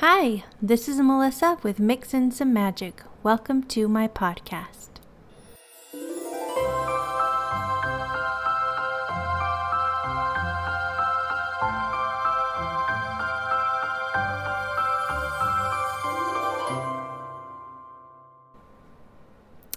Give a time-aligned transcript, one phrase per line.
[0.00, 3.02] Hi, this is Melissa with Mix in Some Magic.
[3.22, 4.90] Welcome to my podcast.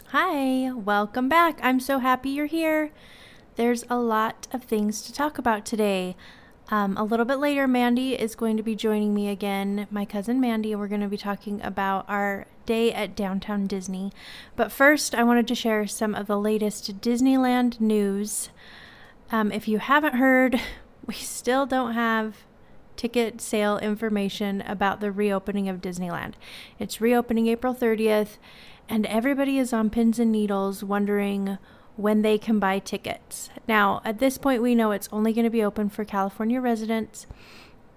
[0.07, 1.61] Hi, welcome back.
[1.63, 2.91] I'm so happy you're here.
[3.55, 6.17] There's a lot of things to talk about today.
[6.71, 10.39] Um, a little bit later, Mandy is going to be joining me again, my cousin
[10.39, 14.11] Mandy, and we're going to be talking about our day at Downtown Disney.
[14.55, 18.49] But first, I wanted to share some of the latest Disneyland news.
[19.31, 20.61] Um, if you haven't heard,
[21.07, 22.37] we still don't have
[22.95, 26.33] ticket sale information about the reopening of Disneyland.
[26.77, 28.37] It's reopening April 30th,
[28.87, 31.57] and everybody is on pins and needles wondering
[31.99, 33.49] when they can buy tickets.
[33.67, 37.27] Now, at this point, we know it's only going to be open for California residents,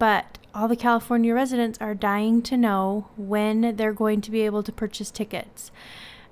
[0.01, 4.65] but all the California residents are dying to know when they're going to be able
[4.65, 5.71] to purchase tickets.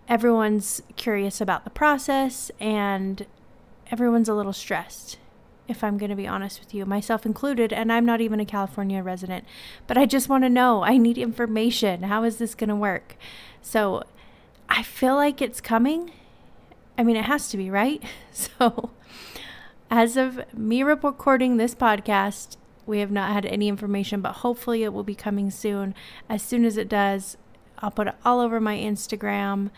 [0.08, 3.24] Everyone's curious about the process and
[3.92, 5.18] everyone's a little stressed,
[5.68, 8.44] if I'm going to be honest with you, myself included, and I'm not even a
[8.44, 9.44] California resident,
[9.86, 10.82] but I just want to know.
[10.82, 12.02] I need information.
[12.02, 13.14] How is this going to work?
[13.62, 14.02] So
[14.68, 16.10] I feel like it's coming
[17.00, 18.02] I mean, it has to be, right?
[18.30, 18.90] So,
[19.90, 24.92] as of me recording this podcast, we have not had any information, but hopefully it
[24.92, 25.94] will be coming soon.
[26.28, 27.38] As soon as it does,
[27.78, 29.70] I'll put it all over my Instagram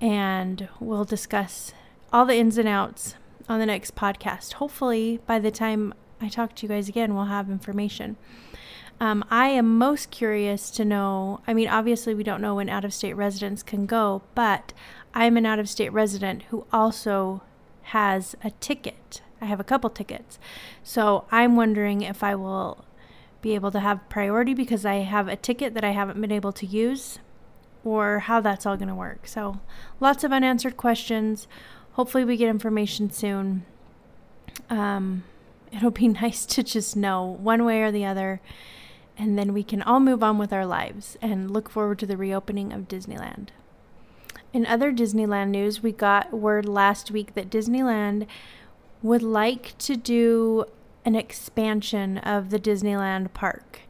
[0.00, 1.74] and we'll discuss
[2.14, 3.14] all the ins and outs
[3.46, 4.54] on the next podcast.
[4.54, 8.16] Hopefully, by the time I talk to you guys again, we'll have information.
[9.00, 11.40] Um, I am most curious to know.
[11.46, 14.72] I mean, obviously, we don't know when out of state residents can go, but
[15.14, 17.42] I'm an out of state resident who also
[17.82, 19.20] has a ticket.
[19.40, 20.38] I have a couple tickets.
[20.82, 22.84] So I'm wondering if I will
[23.42, 26.52] be able to have priority because I have a ticket that I haven't been able
[26.52, 27.18] to use
[27.84, 29.26] or how that's all going to work.
[29.26, 29.60] So
[30.00, 31.46] lots of unanswered questions.
[31.92, 33.66] Hopefully, we get information soon.
[34.70, 35.24] Um,
[35.70, 38.40] it'll be nice to just know one way or the other.
[39.16, 42.16] And then we can all move on with our lives and look forward to the
[42.16, 43.48] reopening of Disneyland.
[44.52, 48.26] In other Disneyland news, we got word last week that Disneyland
[49.02, 50.64] would like to do
[51.04, 53.82] an expansion of the Disneyland park.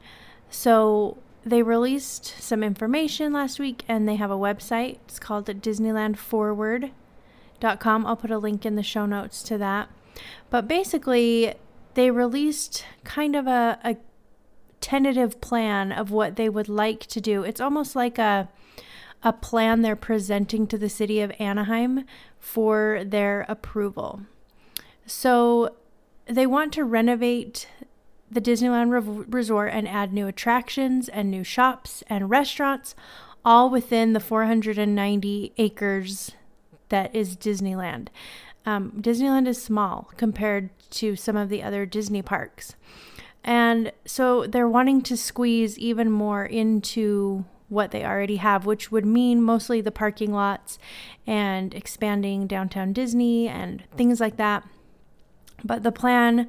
[0.51, 4.99] So they released some information last week and they have a website.
[5.07, 8.07] It's called DisneylandForward.com.
[8.07, 9.91] I'll put a link in the show notes to that.
[10.49, 11.55] But basically,
[11.95, 13.97] they released kind of a, a
[14.85, 17.43] tentative plan of what they would like to do.
[17.43, 18.51] It's almost like a
[19.23, 22.05] a plan they're presenting to the city of Anaheim
[22.39, 24.21] for their approval.
[25.07, 25.75] So
[26.27, 27.67] they want to renovate
[28.31, 32.95] the Disneyland Re- Resort and add new attractions and new shops and restaurants,
[33.43, 36.33] all within the 490 acres
[36.91, 38.09] that is Disneyland.
[38.67, 42.75] Um, Disneyland is small compared to some of the other Disney parks.
[43.45, 49.05] And so they're wanting to squeeze even more into what they already have, which would
[49.05, 50.79] mean mostly the parking lots
[51.27, 54.65] and expanding downtown Disney and things like that.
[55.63, 56.49] But the plan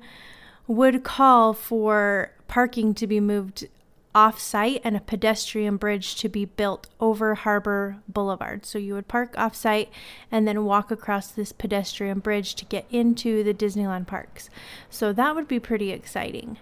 [0.67, 3.67] would call for parking to be moved
[4.13, 8.65] off site and a pedestrian bridge to be built over Harbor Boulevard.
[8.65, 9.89] So you would park off site
[10.31, 14.49] and then walk across this pedestrian bridge to get into the Disneyland parks.
[14.89, 16.57] So that would be pretty exciting.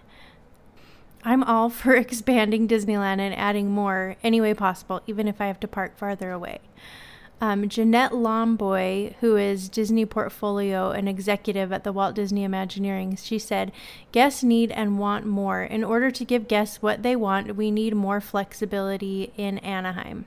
[1.23, 5.59] I'm all for expanding Disneyland and adding more any way possible, even if I have
[5.61, 6.59] to park farther away.
[7.41, 13.37] Um, Jeanette Lomboy, who is Disney Portfolio and executive at the Walt Disney Imagineering, she
[13.37, 13.73] said,
[14.13, 15.61] Guests need and want more.
[15.63, 20.25] In order to give guests what they want, we need more flexibility in Anaheim.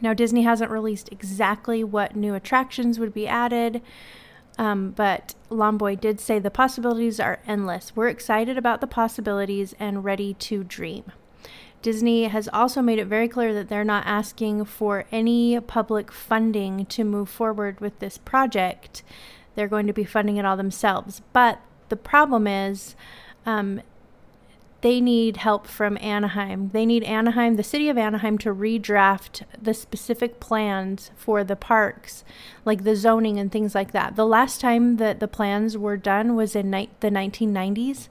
[0.00, 3.80] Now, Disney hasn't released exactly what new attractions would be added.
[4.58, 7.96] Um, but Lomboy did say the possibilities are endless.
[7.96, 11.04] We're excited about the possibilities and ready to dream.
[11.80, 16.86] Disney has also made it very clear that they're not asking for any public funding
[16.86, 19.02] to move forward with this project.
[19.56, 21.22] They're going to be funding it all themselves.
[21.32, 22.94] But the problem is,
[23.44, 23.82] um,
[24.82, 26.70] they need help from Anaheim.
[26.72, 32.24] They need Anaheim, the city of Anaheim, to redraft the specific plans for the parks,
[32.64, 34.16] like the zoning and things like that.
[34.16, 38.08] The last time that the plans were done was in ni- the 1990s,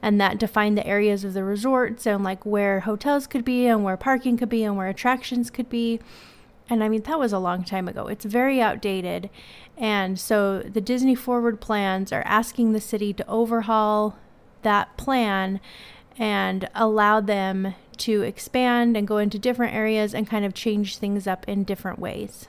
[0.00, 3.84] and that defined the areas of the resorts and like where hotels could be and
[3.84, 6.00] where parking could be and where attractions could be.
[6.70, 8.06] And I mean, that was a long time ago.
[8.06, 9.28] It's very outdated.
[9.76, 14.16] And so the Disney Forward plans are asking the city to overhaul
[14.62, 15.60] that plan
[16.18, 21.26] and allow them to expand and go into different areas and kind of change things
[21.26, 22.48] up in different ways.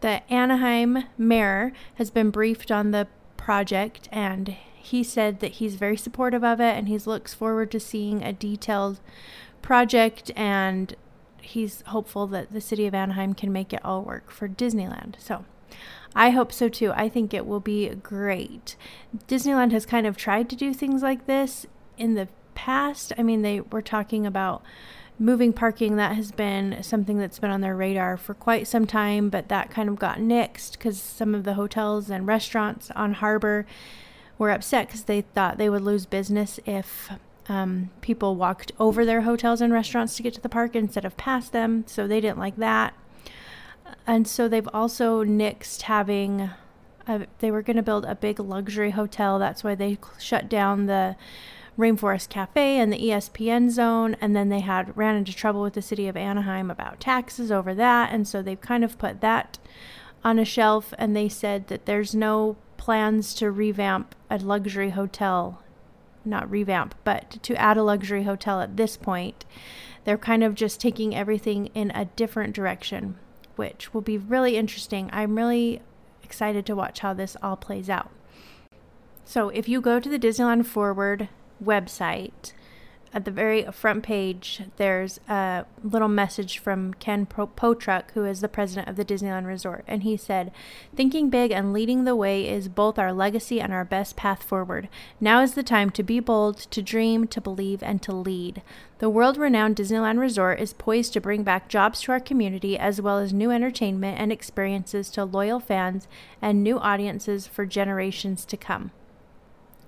[0.00, 5.96] The Anaheim mayor has been briefed on the project and he said that he's very
[5.96, 9.00] supportive of it and he looks forward to seeing a detailed
[9.62, 10.94] project and
[11.40, 15.14] he's hopeful that the city of Anaheim can make it all work for Disneyland.
[15.18, 15.44] So
[16.14, 16.92] I hope so too.
[16.94, 18.76] I think it will be great.
[19.26, 23.12] Disneyland has kind of tried to do things like this in the past.
[23.18, 24.62] I mean, they were talking about
[25.18, 25.96] moving parking.
[25.96, 29.70] That has been something that's been on their radar for quite some time but that
[29.70, 33.66] kind of got nixed because some of the hotels and restaurants on harbor
[34.38, 37.10] were upset because they thought they would lose business if
[37.48, 41.16] um, people walked over their hotels and restaurants to get to the park instead of
[41.16, 41.84] past them.
[41.86, 42.94] So they didn't like that.
[44.06, 46.50] And so they've also nixed having
[47.38, 49.38] they were going to build a big luxury hotel.
[49.38, 51.16] That's why they shut down the
[51.78, 55.82] Rainforest Cafe and the ESPN zone, and then they had ran into trouble with the
[55.82, 59.58] city of Anaheim about taxes over that, and so they've kind of put that
[60.22, 65.62] on a shelf, and they said that there's no plans to revamp a luxury hotel,
[66.24, 69.44] not revamp, but to add a luxury hotel at this point.
[70.04, 73.16] They're kind of just taking everything in a different direction,
[73.56, 75.10] which will be really interesting.
[75.12, 75.82] I'm really
[76.22, 78.10] excited to watch how this all plays out.
[79.24, 81.28] So, if you go to the Disneyland Forward
[81.62, 82.52] website,
[83.14, 88.48] at the very front page, there's a little message from Ken Potrock, who is the
[88.48, 89.84] president of the Disneyland Resort.
[89.86, 90.50] And he said,
[90.96, 94.88] Thinking big and leading the way is both our legacy and our best path forward.
[95.20, 98.62] Now is the time to be bold, to dream, to believe, and to lead.
[98.98, 103.00] The world renowned Disneyland Resort is poised to bring back jobs to our community as
[103.00, 106.08] well as new entertainment and experiences to loyal fans
[106.42, 108.90] and new audiences for generations to come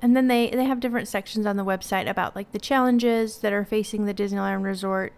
[0.02, 3.52] and then they they have different sections on the website about like the challenges that
[3.52, 5.12] are facing the Disneyland Resort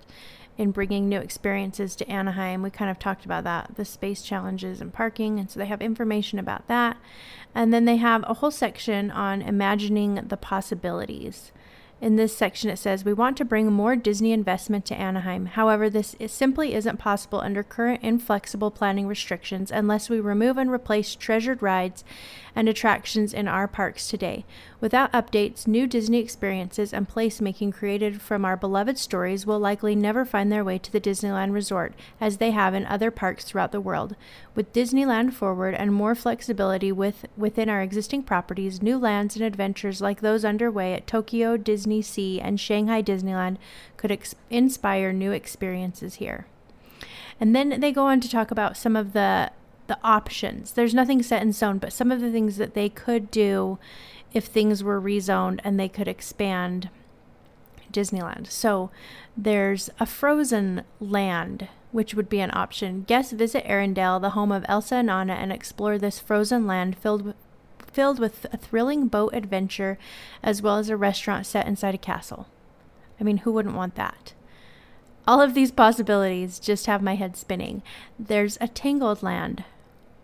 [0.58, 2.62] in bringing new experiences to Anaheim.
[2.62, 5.80] We kind of talked about that, the space challenges and parking, and so they have
[5.80, 6.96] information about that.
[7.54, 11.52] And then they have a whole section on imagining the possibilities.
[12.00, 15.46] In this section, it says, We want to bring more Disney investment to Anaheim.
[15.46, 20.70] However, this is simply isn't possible under current inflexible planning restrictions unless we remove and
[20.70, 22.04] replace treasured rides
[22.54, 24.44] and attractions in our parks today.
[24.80, 30.24] Without updates, new Disney experiences and placemaking created from our beloved stories will likely never
[30.24, 33.80] find their way to the Disneyland Resort, as they have in other parks throughout the
[33.80, 34.14] world.
[34.54, 40.00] With Disneyland Forward and more flexibility with, within our existing properties, new lands and adventures
[40.00, 43.56] like those underway at Tokyo Disney Sea and Shanghai Disneyland
[43.96, 46.46] could ex- inspire new experiences here.
[47.40, 49.50] And then they go on to talk about some of the
[49.88, 50.72] the options.
[50.72, 53.78] There's nothing set in stone, but some of the things that they could do
[54.32, 56.90] if things were rezoned and they could expand
[57.92, 58.50] Disneyland.
[58.50, 58.90] So
[59.36, 63.04] there's a frozen land, which would be an option.
[63.06, 67.22] Guests visit Arendelle, the home of Elsa and Anna, and explore this frozen land filled
[67.22, 67.36] with
[67.90, 69.98] filled with a thrilling boat adventure
[70.42, 72.46] as well as a restaurant set inside a castle.
[73.18, 74.34] I mean, who wouldn't want that?
[75.26, 77.82] All of these possibilities just have my head spinning.
[78.18, 79.64] There's a Tangled Land,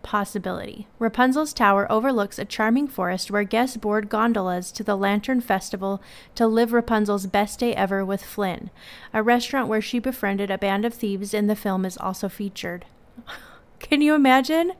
[0.05, 0.87] possibility.
[0.99, 5.99] Rapunzel's Tower overlooks a charming forest where guests board gondolas to the Lantern Festival
[6.35, 8.69] to live Rapunzel's best day ever with Flynn.
[9.13, 12.85] A restaurant where she befriended a band of thieves in the film is also featured.
[13.79, 14.73] Can you imagine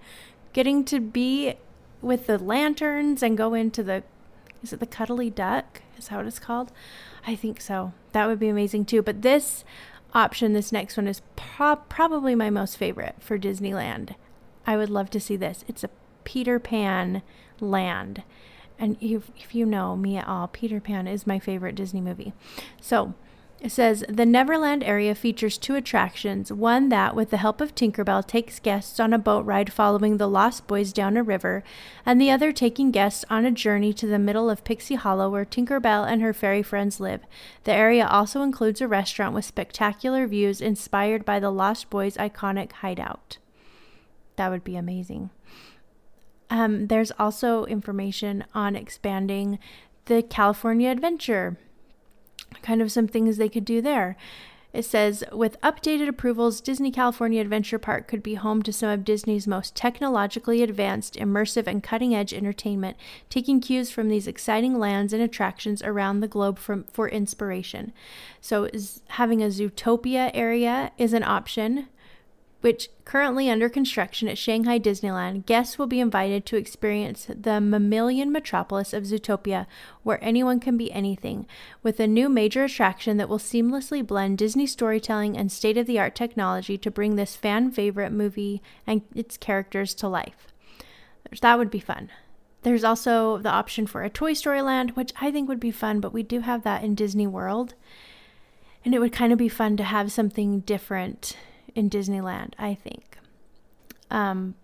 [0.53, 1.55] getting to be
[2.03, 4.03] with the lanterns and go into the
[4.61, 5.81] is it the cuddly duck?
[5.97, 6.71] Is that what it's called?
[7.25, 7.93] I think so.
[8.11, 9.01] That would be amazing too.
[9.01, 9.63] But this
[10.13, 14.15] option, this next one, is pro- probably my most favorite for Disneyland.
[14.65, 15.63] I would love to see this.
[15.67, 15.89] It's a
[16.23, 17.21] Peter Pan
[17.59, 18.23] land.
[18.77, 22.33] And if, if you know me at all, Peter Pan is my favorite Disney movie.
[22.81, 23.13] So
[23.61, 26.51] it says the Neverland area features two attractions.
[26.51, 30.27] One that, with the help of Tinkerbell, takes guests on a boat ride following the
[30.27, 31.63] Lost Boys down a river,
[32.05, 35.45] and the other taking guests on a journey to the middle of Pixie Hollow where
[35.45, 37.21] Tinkerbell and her fairy friends live.
[37.63, 42.71] The area also includes a restaurant with spectacular views inspired by the Lost Boys' iconic
[42.73, 43.37] hideout.
[44.35, 45.29] That would be amazing.
[46.49, 49.59] Um, there's also information on expanding
[50.05, 51.57] the California Adventure,
[52.61, 54.15] kind of some things they could do there.
[54.75, 59.05] It says, with updated approvals, Disney California Adventure Park could be home to some of
[59.05, 62.97] Disney's most technologically advanced, immersive, and cutting edge entertainment,
[63.29, 67.93] taking cues from these exciting lands and attractions around the globe from, for inspiration.
[68.41, 68.69] So,
[69.07, 71.87] having a Zootopia area is an option
[72.65, 78.31] which currently under construction at Shanghai Disneyland, guests will be invited to experience the mammalian
[78.31, 79.67] metropolis of Zootopia,
[80.01, 81.45] where anyone can be anything,
[81.83, 85.99] with a new major attraction that will seamlessly blend Disney storytelling and state of the
[85.99, 90.47] art technology to bring this fan favorite movie and its characters to life.
[91.41, 92.09] That would be fun.
[92.63, 95.99] There's also the option for a Toy Story Land, which I think would be fun,
[95.99, 97.75] but we do have that in Disney World.
[98.83, 101.37] And it would kind of be fun to have something different
[101.75, 103.17] in Disneyland, I think.
[104.09, 104.55] Um,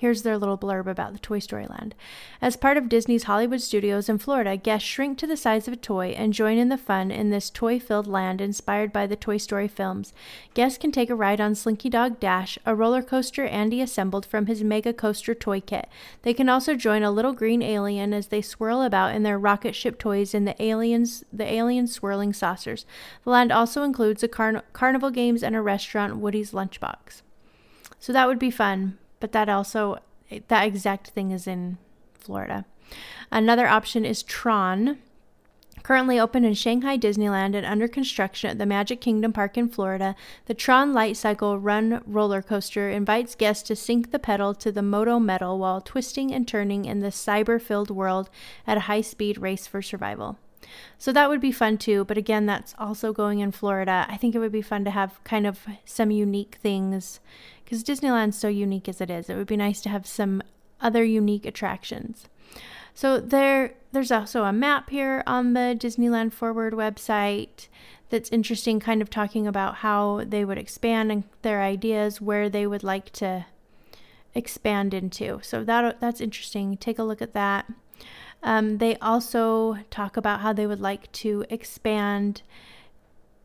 [0.00, 1.94] Here's their little blurb about the Toy Story Land.
[2.40, 5.76] As part of Disney's Hollywood Studios in Florida, guests shrink to the size of a
[5.76, 9.36] toy and join in the fun in this toy filled land inspired by the Toy
[9.36, 10.14] Story films.
[10.54, 14.46] Guests can take a ride on Slinky Dog Dash, a roller coaster Andy assembled from
[14.46, 15.86] his Mega Coaster toy kit.
[16.22, 19.74] They can also join a little green alien as they swirl about in their rocket
[19.74, 22.86] ship toys in the aliens the alien swirling saucers.
[23.24, 27.20] The land also includes a carn- carnival games and a restaurant, Woody's Lunchbox.
[27.98, 29.98] So that would be fun but that also
[30.48, 31.78] that exact thing is in
[32.14, 32.64] Florida.
[33.30, 34.98] Another option is Tron.
[35.82, 40.14] Currently open in Shanghai Disneyland and under construction at the Magic Kingdom Park in Florida,
[40.44, 44.82] the Tron Light Cycle Run roller coaster invites guests to sink the pedal to the
[44.82, 48.28] moto metal while twisting and turning in the cyber filled world
[48.66, 50.38] at a high speed race for survival.
[50.98, 54.06] So that would be fun too, but again, that's also going in Florida.
[54.08, 57.20] I think it would be fun to have kind of some unique things
[57.64, 59.30] because Disneyland's so unique as it is.
[59.30, 60.42] It would be nice to have some
[60.80, 62.28] other unique attractions.
[62.94, 67.68] So there there's also a map here on the Disneyland Forward website
[68.10, 72.66] that's interesting kind of talking about how they would expand and their ideas where they
[72.66, 73.46] would like to
[74.34, 75.40] expand into.
[75.42, 76.76] So that that's interesting.
[76.76, 77.66] Take a look at that.
[78.42, 82.42] Um, they also talk about how they would like to expand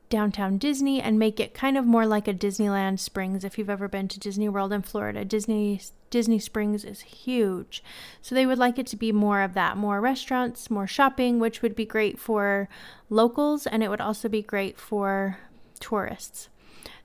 [0.10, 3.88] downtown Disney and make it kind of more like a Disneyland Springs if you've ever
[3.88, 5.25] been to Disney World in Florida.
[5.25, 7.84] Disney Disney Springs is huge.
[8.22, 11.62] So they would like it to be more of that, more restaurants, more shopping, which
[11.62, 12.70] would be great for
[13.10, 15.40] locals and it would also be great for
[15.80, 16.48] tourists.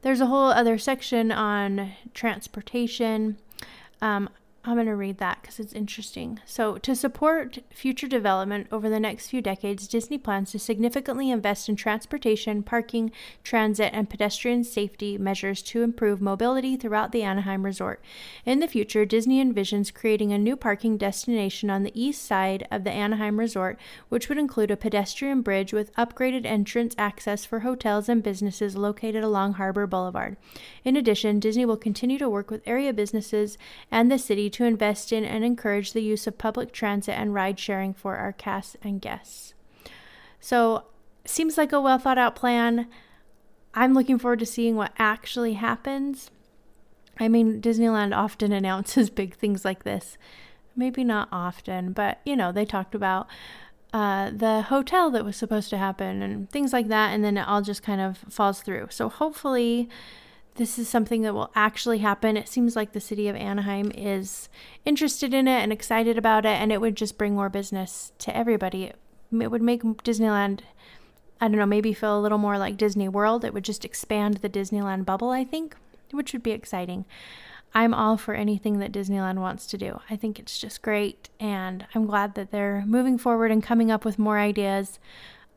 [0.03, 3.39] There's a whole other section on transportation.
[4.01, 4.29] Um,
[4.63, 6.39] I'm going to read that because it's interesting.
[6.45, 11.71] So, to support future development over the next few decades, Disney plans to significantly invest
[11.71, 13.11] in transportation, parking,
[13.43, 18.05] transit, and pedestrian safety measures to improve mobility throughout the Anaheim resort.
[18.45, 22.85] In the future, Disney envisions creating a new parking destination on the east side of
[22.85, 28.11] the Anaheim resort, which would include a pedestrian bridge with upgraded entrance access for hotels
[28.11, 30.37] and businesses located along Harbor Boulevard.
[30.85, 33.57] In addition, Disney will continue to work with area businesses
[33.91, 37.59] and the city to invest in and encourage the use of public transit and ride
[37.59, 39.55] sharing for our cast and guests.
[40.41, 40.85] So,
[41.25, 42.89] seems like a well thought out plan.
[43.75, 46.31] I'm looking forward to seeing what actually happens.
[47.19, 50.17] I mean, Disneyland often announces big things like this.
[50.77, 53.27] Maybe not often, but you know, they talked about
[53.93, 57.47] uh, the hotel that was supposed to happen and things like that, and then it
[57.47, 58.89] all just kind of falls through.
[58.91, 59.89] So, hopefully,
[60.57, 62.37] this is something that will actually happen.
[62.37, 64.49] It seems like the city of Anaheim is
[64.85, 68.37] interested in it and excited about it, and it would just bring more business to
[68.37, 68.85] everybody.
[68.85, 70.61] It, would make Disneyland,
[71.41, 73.45] I don't know, maybe feel a little more like Disney World.
[73.45, 75.77] It would just expand the Disneyland bubble, I think,
[76.11, 77.05] which would be exciting.
[77.73, 80.01] I'm all for anything that Disneyland wants to do.
[80.11, 84.05] I think it's just great, and I'm glad that they're moving forward and coming up
[84.05, 84.99] with more ideas.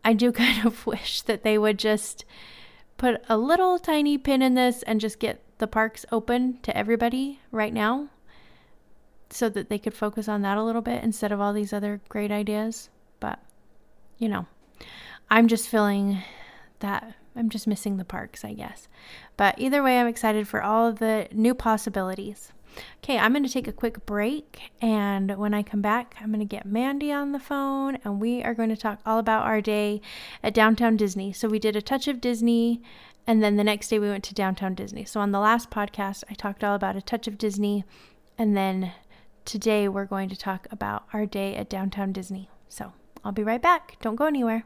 [0.06, 2.26] I do kind of wish that they would just
[2.98, 7.40] put a little tiny pin in this and just get the parks open to everybody
[7.52, 8.10] right now
[9.30, 12.02] so that they could focus on that a little bit instead of all these other
[12.10, 12.90] great ideas.
[13.20, 13.40] But,
[14.18, 14.46] you know,
[15.30, 16.20] I'm just feeling
[16.80, 18.88] that I'm just missing the parks, I guess.
[19.38, 22.52] But either way, I'm excited for all of the new possibilities.
[23.04, 24.72] Okay, I'm going to take a quick break.
[24.82, 28.44] And when I come back, I'm going to get Mandy on the phone and we
[28.44, 30.02] are going to talk all about our day
[30.42, 31.34] at Downtown Disney.
[31.34, 32.82] So we did a touch of Disney.
[33.26, 35.06] And then the next day we went to Downtown Disney.
[35.06, 37.86] So on the last podcast, I talked all about a touch of Disney.
[38.38, 38.94] And then
[39.46, 42.50] today we're going to talk about our day at Downtown Disney.
[42.68, 43.98] So I'll be right back.
[44.02, 44.66] Don't go anywhere.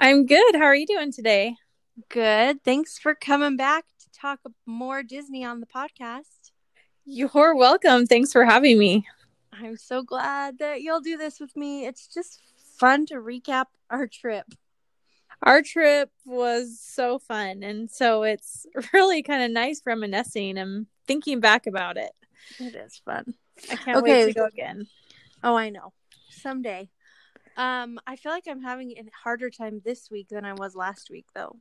[0.00, 0.54] I'm good.
[0.54, 1.56] How are you doing today?
[2.08, 2.62] Good.
[2.62, 6.52] Thanks for coming back to talk more Disney on the podcast.
[7.04, 8.06] You're welcome.
[8.06, 9.08] Thanks for having me.
[9.52, 11.84] I'm so glad that you'll do this with me.
[11.84, 12.40] It's just
[12.78, 14.46] fun to recap our trip?
[15.42, 17.64] Our trip was so fun.
[17.64, 22.12] And so it's really kind of nice reminiscing and thinking back about it.
[22.60, 23.34] It is fun.
[23.68, 24.26] I can't okay.
[24.26, 24.86] wait to go again.
[25.42, 25.92] Oh, I know.
[26.30, 26.88] Someday.
[27.58, 31.10] Um, I feel like I'm having a harder time this week than I was last
[31.10, 31.56] week though.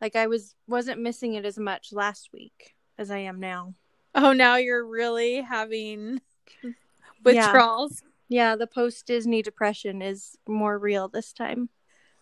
[0.00, 3.74] Like I was wasn't missing it as much last week as I am now.
[4.14, 6.20] Oh, now you're really having
[7.24, 8.02] withdrawals.
[8.28, 11.68] Yeah, yeah the post Disney depression is more real this time.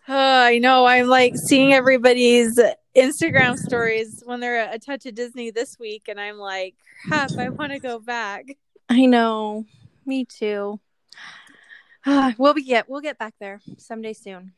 [0.09, 0.85] Uh, I know.
[0.85, 2.59] I'm like seeing everybody's
[2.97, 6.75] Instagram stories when they're a touch of Disney this week, and I'm like,
[7.07, 8.57] crap, I want to go back.
[8.89, 9.65] I know.
[10.05, 10.81] Me too.
[12.05, 14.53] Uh, we'll be get we'll get back there someday soon.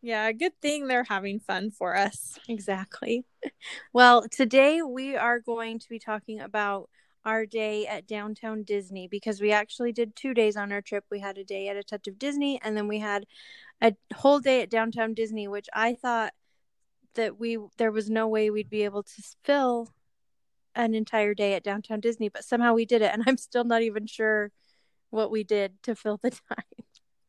[0.00, 2.38] Yeah, good thing they're having fun for us.
[2.48, 3.24] Exactly.
[3.92, 6.88] Well, today we are going to be talking about
[7.24, 11.04] our day at downtown Disney because we actually did two days on our trip.
[11.10, 13.26] We had a day at a touch of Disney and then we had
[13.80, 16.32] a whole day at downtown Disney, which I thought
[17.14, 19.88] that we there was no way we'd be able to fill
[20.74, 23.82] an entire day at downtown Disney, but somehow we did it and I'm still not
[23.82, 24.50] even sure
[25.12, 26.64] what we did to fill the time.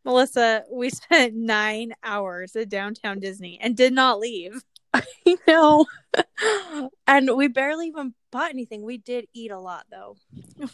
[0.06, 4.64] Melissa, we spent nine hours at downtown Disney and did not leave.
[4.94, 5.04] I
[5.48, 5.86] know.
[7.08, 8.84] and we barely even bought anything.
[8.84, 10.18] We did eat a lot though.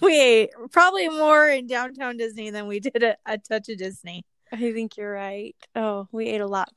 [0.01, 4.25] We ate probably more in downtown Disney than we did at a touch of Disney.
[4.51, 5.55] I think you're right.
[5.75, 6.69] Oh, we ate a lot.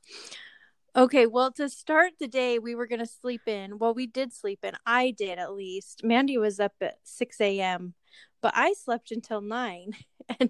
[0.95, 3.79] Okay, well, to start the day, we were going to sleep in.
[3.79, 4.73] Well, we did sleep in.
[4.85, 6.01] I did at least.
[6.03, 7.95] Mandy was up at 6 a.m.,
[8.43, 9.93] but I slept until 9
[10.39, 10.49] and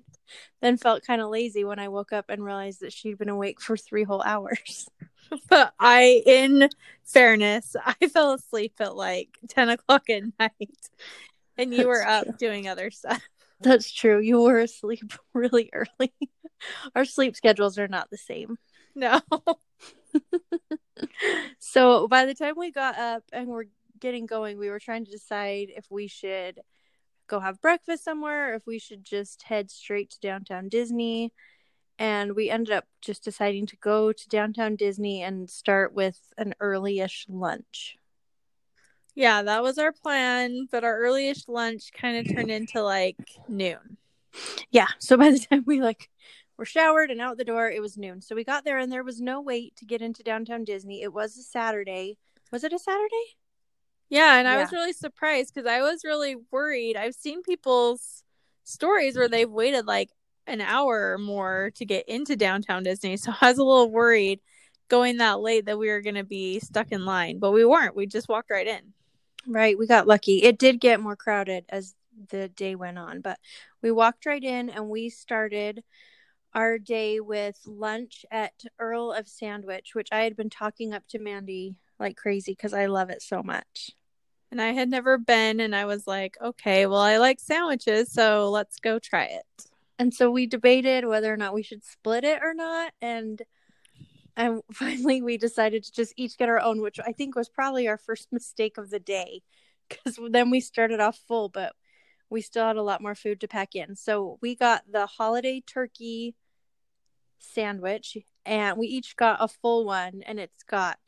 [0.61, 3.61] then felt kind of lazy when I woke up and realized that she'd been awake
[3.61, 4.89] for three whole hours.
[5.49, 6.69] But I, in
[7.05, 10.89] fairness, I fell asleep at like 10 o'clock at night
[11.57, 12.33] and you That's were up true.
[12.37, 13.23] doing other stuff.
[13.59, 14.19] That's true.
[14.19, 16.13] You were asleep really early.
[16.93, 18.57] Our sleep schedules are not the same.
[18.93, 19.21] No.
[21.57, 23.65] so by the time we got up and we're
[23.99, 26.59] getting going, we were trying to decide if we should
[27.27, 31.31] go have breakfast somewhere, if we should just head straight to downtown Disney.
[31.99, 36.55] And we ended up just deciding to go to downtown Disney and start with an
[36.59, 37.97] early-ish lunch.
[39.15, 43.97] Yeah, that was our plan, but our early-ish lunch kind of turned into like noon.
[44.71, 46.09] Yeah, so by the time we like
[46.57, 48.21] were showered and out the door, it was noon.
[48.21, 51.03] So we got there and there was no wait to get into downtown Disney.
[51.03, 52.17] It was a Saturday.
[52.51, 53.37] Was it a Saturday?
[54.13, 56.95] Yeah, and I was really surprised because I was really worried.
[56.95, 58.23] I've seen people's
[58.63, 60.11] stories where they've waited like
[60.45, 63.17] an hour or more to get into downtown Disney.
[63.17, 64.39] So I was a little worried
[64.87, 67.95] going that late that we were going to be stuck in line, but we weren't.
[67.95, 68.93] We just walked right in.
[69.47, 69.79] Right.
[69.79, 70.43] We got lucky.
[70.43, 71.95] It did get more crowded as
[72.29, 73.39] the day went on, but
[73.81, 75.83] we walked right in and we started
[76.53, 81.17] our day with lunch at Earl of Sandwich, which I had been talking up to
[81.17, 83.95] Mandy like crazy because I love it so much
[84.53, 88.51] and I had never been and I was like, okay, well I like sandwiches, so
[88.51, 89.65] let's go try it.
[89.97, 93.41] And so we debated whether or not we should split it or not and
[94.37, 97.87] and finally we decided to just each get our own, which I think was probably
[97.87, 99.41] our first mistake of the day
[99.89, 101.73] cuz then we started off full, but
[102.29, 103.95] we still had a lot more food to pack in.
[103.95, 106.35] So we got the holiday turkey
[107.39, 110.99] sandwich and we each got a full one and it's got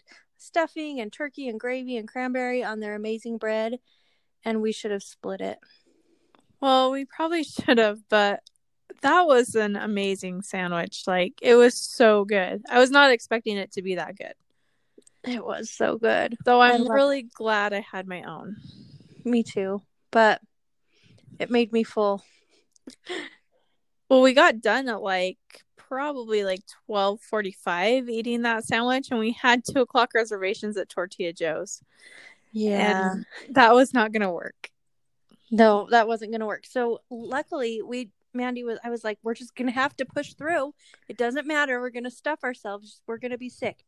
[0.45, 3.79] stuffing and turkey and gravy and cranberry on their amazing bread,
[4.43, 5.59] and we should have split it.
[6.61, 8.41] Well, we probably should have, but
[9.01, 11.03] that was an amazing sandwich.
[11.05, 12.63] Like, it was so good.
[12.69, 14.33] I was not expecting it to be that good.
[15.23, 16.37] It was so good.
[16.45, 17.33] So I'm really it.
[17.33, 18.57] glad I had my own.
[19.23, 19.81] Me too.
[20.11, 20.39] But
[21.39, 22.23] it made me full.
[24.07, 25.39] Well, we got done at like
[25.87, 31.81] probably like 12:45 eating that sandwich and we had 2 o'clock reservations at Tortilla Joe's.
[32.51, 33.11] Yeah.
[33.11, 34.69] And that was not going to work.
[35.51, 36.65] No, that wasn't going to work.
[36.65, 40.33] So luckily we Mandy was I was like we're just going to have to push
[40.33, 40.73] through.
[41.07, 41.79] It doesn't matter.
[41.79, 43.01] We're going to stuff ourselves.
[43.07, 43.85] We're going to be sick.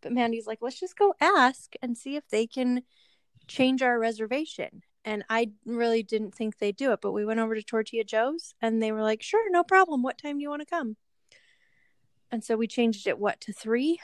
[0.00, 2.82] But Mandy's like let's just go ask and see if they can
[3.46, 7.00] change our reservation and I really didn't think they'd do it.
[7.00, 10.02] But we went over to Tortilla Joe's and they were like, sure, no problem.
[10.02, 10.96] What time do you want to come?
[12.32, 14.00] And so we changed it, what, to three?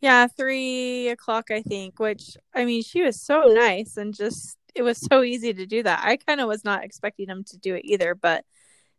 [0.00, 4.82] Yeah, three o'clock, I think, which, I mean, she was so nice and just, it
[4.82, 6.02] was so easy to do that.
[6.04, 8.44] I kind of was not expecting them to do it either, but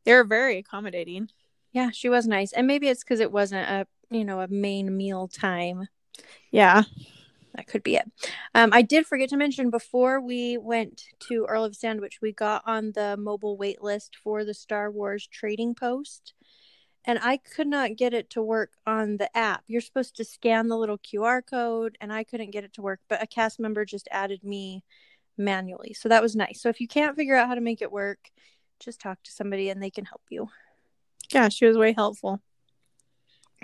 [0.06, 1.30] they were very accommodating.
[1.74, 2.54] Yeah, she was nice.
[2.54, 5.88] And maybe it's because it wasn't a, you know, a main meal time.
[6.50, 6.84] Yeah.
[7.56, 8.12] That could be it.
[8.54, 12.64] Um, I did forget to mention before we went to Earl of Sandwich, we got
[12.66, 16.34] on the mobile wait list for the Star Wars trading post
[17.06, 19.64] and I could not get it to work on the app.
[19.68, 23.00] You're supposed to scan the little QR code, and I couldn't get it to work,
[23.08, 24.84] but a cast member just added me
[25.38, 25.94] manually.
[25.94, 26.62] So that was nice.
[26.62, 28.32] So if you can't figure out how to make it work,
[28.80, 30.50] just talk to somebody and they can help you.
[31.32, 32.42] Yeah, she was way helpful.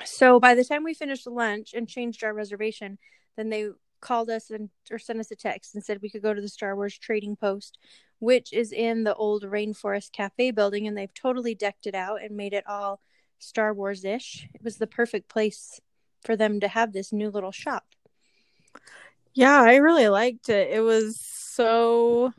[0.03, 2.97] So by the time we finished lunch and changed our reservation,
[3.37, 6.33] then they called us and or sent us a text and said we could go
[6.33, 7.77] to the Star Wars Trading Post,
[8.19, 12.35] which is in the old Rainforest Cafe building, and they've totally decked it out and
[12.35, 12.99] made it all
[13.41, 14.47] Star Wars ish.
[14.53, 15.79] It was the perfect place
[16.23, 17.85] for them to have this new little shop.
[19.33, 20.71] Yeah, I really liked it.
[20.71, 22.33] It was so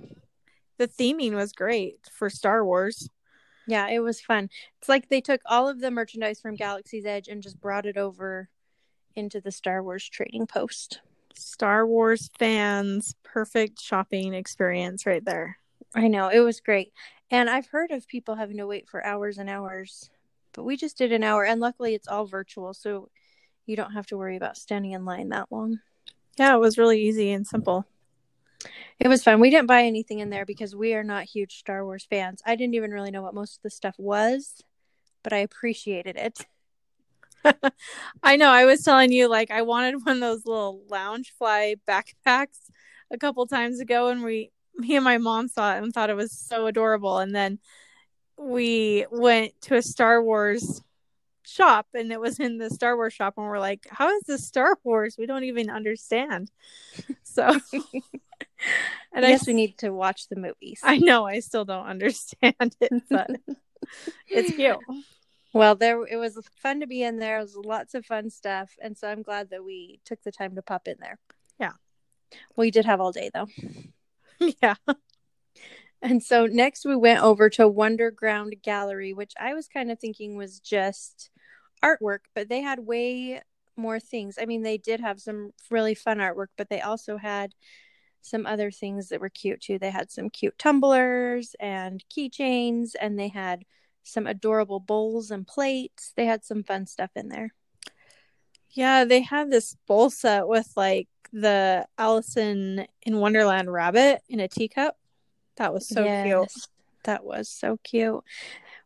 [0.78, 3.08] the theming was great for Star Wars.
[3.66, 4.50] Yeah, it was fun.
[4.78, 7.96] It's like they took all of the merchandise from Galaxy's Edge and just brought it
[7.96, 8.48] over
[9.14, 11.00] into the Star Wars trading post.
[11.34, 15.58] Star Wars fans, perfect shopping experience right there.
[15.94, 16.92] I know, it was great.
[17.30, 20.10] And I've heard of people having to wait for hours and hours,
[20.52, 23.08] but we just did an hour and luckily it's all virtual, so
[23.66, 25.80] you don't have to worry about standing in line that long.
[26.38, 27.86] Yeah, it was really easy and simple.
[28.98, 29.40] It was fun.
[29.40, 32.42] We didn't buy anything in there because we are not huge Star Wars fans.
[32.46, 34.62] I didn't even really know what most of the stuff was,
[35.22, 36.46] but I appreciated it.
[38.22, 38.50] I know.
[38.50, 42.70] I was telling you, like, I wanted one of those little Loungefly backpacks
[43.10, 46.16] a couple times ago, and we, me and my mom saw it and thought it
[46.16, 47.18] was so adorable.
[47.18, 47.58] And then
[48.42, 50.82] we went to a Star Wars
[51.44, 54.46] shop, and it was in the Star Wars shop, and we're like, "How is this
[54.46, 55.16] Star Wars?
[55.18, 56.50] We don't even understand."
[57.24, 57.48] So,
[59.14, 60.80] and I guess we need to watch the movies.
[60.82, 61.24] I know.
[61.24, 63.30] I still don't understand it, but
[64.28, 64.76] it's cute.
[65.54, 67.38] Well, there it was fun to be in there.
[67.38, 70.54] It was lots of fun stuff, and so I'm glad that we took the time
[70.56, 71.18] to pop in there.
[71.58, 71.72] Yeah,
[72.56, 73.48] we did have all day though.
[74.62, 74.74] yeah.
[76.02, 80.36] And so next we went over to Wonderground Gallery, which I was kind of thinking
[80.36, 81.30] was just
[81.82, 83.40] artwork, but they had way
[83.76, 84.36] more things.
[84.40, 87.54] I mean, they did have some really fun artwork, but they also had
[88.20, 89.78] some other things that were cute too.
[89.78, 93.64] They had some cute tumblers and keychains, and they had
[94.02, 96.12] some adorable bowls and plates.
[96.16, 97.54] They had some fun stuff in there.
[98.70, 104.48] Yeah, they had this bowl set with like the Allison in Wonderland rabbit in a
[104.48, 104.96] teacup.
[105.56, 106.66] That was so yes, cute.
[107.04, 108.22] That was so cute.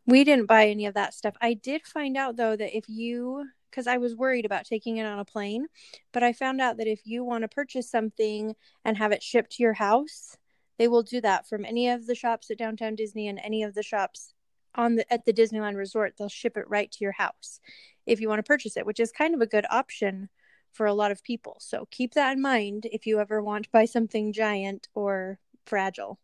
[0.05, 1.35] We didn't buy any of that stuff.
[1.41, 5.05] I did find out though that if you because I was worried about taking it
[5.05, 5.67] on a plane,
[6.11, 9.51] but I found out that if you want to purchase something and have it shipped
[9.53, 10.37] to your house,
[10.77, 13.75] they will do that from any of the shops at Downtown Disney and any of
[13.75, 14.33] the shops
[14.75, 17.59] on the at the Disneyland Resort, they'll ship it right to your house
[18.05, 20.29] if you want to purchase it, which is kind of a good option
[20.71, 21.57] for a lot of people.
[21.59, 26.19] So keep that in mind if you ever want to buy something giant or fragile.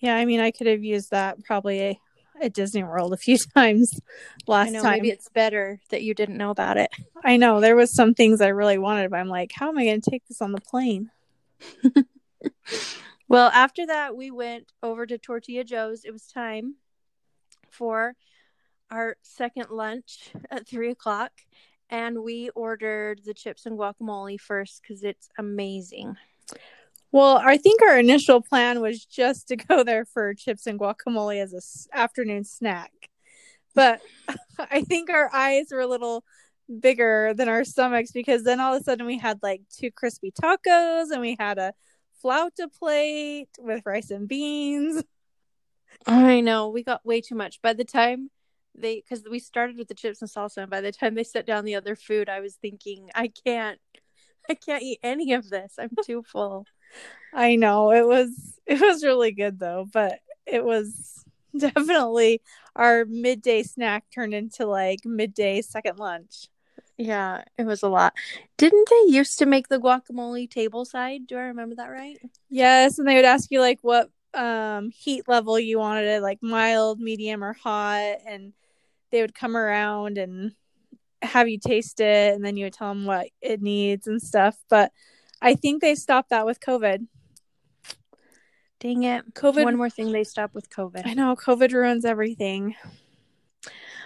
[0.00, 2.00] Yeah, I mean, I could have used that probably
[2.40, 4.00] at Disney World a few times
[4.46, 4.94] last know, time.
[4.94, 6.90] Maybe it's better that you didn't know about it.
[7.24, 9.84] I know there was some things I really wanted, but I'm like, how am I
[9.84, 11.10] going to take this on the plane?
[13.28, 16.04] well, after that, we went over to Tortilla Joe's.
[16.04, 16.76] It was time
[17.70, 18.14] for
[18.90, 21.32] our second lunch at three o'clock,
[21.90, 26.16] and we ordered the chips and guacamole first because it's amazing.
[27.10, 31.42] Well, I think our initial plan was just to go there for chips and guacamole
[31.42, 32.92] as a s- afternoon snack.
[33.74, 34.00] But
[34.58, 36.24] I think our eyes were a little
[36.80, 40.32] bigger than our stomachs because then all of a sudden we had like two crispy
[40.32, 41.74] tacos and we had a
[42.24, 45.02] flauta plate with rice and beans.
[46.06, 47.60] I know we got way too much.
[47.62, 48.30] By the time
[48.74, 51.46] they, because we started with the chips and salsa, and by the time they set
[51.46, 53.78] down the other food, I was thinking, I can't,
[54.48, 55.74] I can't eat any of this.
[55.78, 56.66] I'm too full.
[57.32, 58.30] I know it was,
[58.66, 61.24] it was really good though, but it was
[61.56, 62.40] definitely
[62.76, 66.48] our midday snack turned into like midday second lunch.
[66.96, 68.12] Yeah, it was a lot.
[68.56, 71.26] Didn't they used to make the guacamole table side?
[71.26, 72.18] Do I remember that right?
[72.50, 76.38] Yes, and they would ask you like what um heat level you wanted it like
[76.42, 78.52] mild medium or hot and
[79.10, 80.52] they would come around and
[81.22, 84.56] have you taste it and then you would tell them what it needs and stuff
[84.68, 84.92] but
[85.40, 87.06] i think they stopped that with covid
[88.80, 92.74] dang it covid one more thing they stopped with covid i know covid ruins everything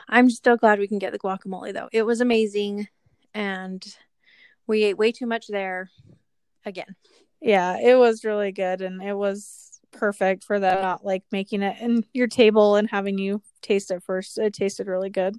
[0.09, 2.89] i'm still glad we can get the guacamole though it was amazing
[3.35, 3.97] and
[4.67, 5.91] we ate way too much there
[6.65, 6.95] again
[7.41, 11.81] yeah it was really good and it was perfect for that, not like making it
[11.81, 14.39] in your table and having you taste it first.
[14.39, 15.37] It tasted really good.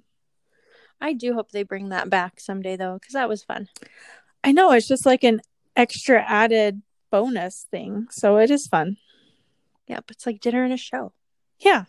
[1.00, 3.68] I do hope they bring that back someday though, because that was fun.
[4.42, 5.42] I know it's just like an
[5.76, 8.06] extra added bonus thing.
[8.10, 8.96] So it is fun.
[9.86, 11.12] Yep, it's like dinner and a show.
[11.58, 11.84] Yeah.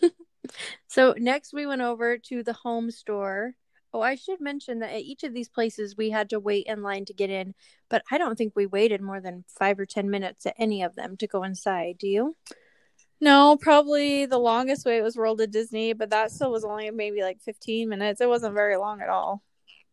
[0.86, 3.54] so next we went over to the home store.
[3.92, 6.82] Oh, I should mention that at each of these places we had to wait in
[6.82, 7.54] line to get in,
[7.88, 10.94] but I don't think we waited more than five or 10 minutes at any of
[10.94, 11.98] them to go inside.
[11.98, 12.36] Do you?
[13.20, 17.22] No, probably the longest wait was World of Disney, but that still was only maybe
[17.22, 18.20] like 15 minutes.
[18.20, 19.42] It wasn't very long at all.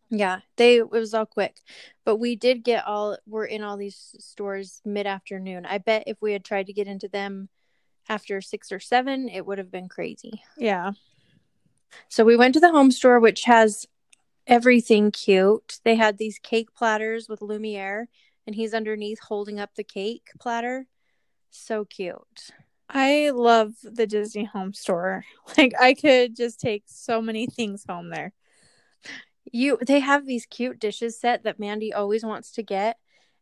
[0.10, 1.58] Yeah, they it was all quick.
[2.06, 5.66] But we did get all we're in all these stores mid-afternoon.
[5.66, 7.50] I bet if we had tried to get into them
[8.10, 10.42] after 6 or 7, it would have been crazy.
[10.58, 10.92] Yeah.
[12.08, 13.86] So we went to the home store which has
[14.46, 15.80] everything cute.
[15.84, 18.08] They had these cake platters with Lumiere
[18.46, 20.88] and he's underneath holding up the cake platter.
[21.52, 22.52] So cute.
[22.90, 25.26] I love the Disney home store.
[25.58, 28.34] Like I could just take so many things home there.
[29.52, 32.98] You they have these cute dishes set that Mandy always wants to get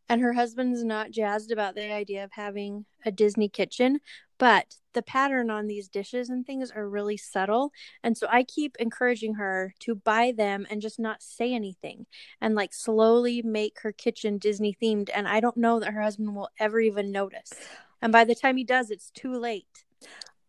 [0.08, 4.00] and her husband's not jazzed about the idea of having a Disney kitchen,
[4.38, 7.72] but the pattern on these dishes and things are really subtle.
[8.02, 12.06] And so I keep encouraging her to buy them and just not say anything
[12.40, 15.10] and like slowly make her kitchen Disney themed.
[15.12, 17.52] And I don't know that her husband will ever even notice.
[18.00, 19.84] And by the time he does, it's too late.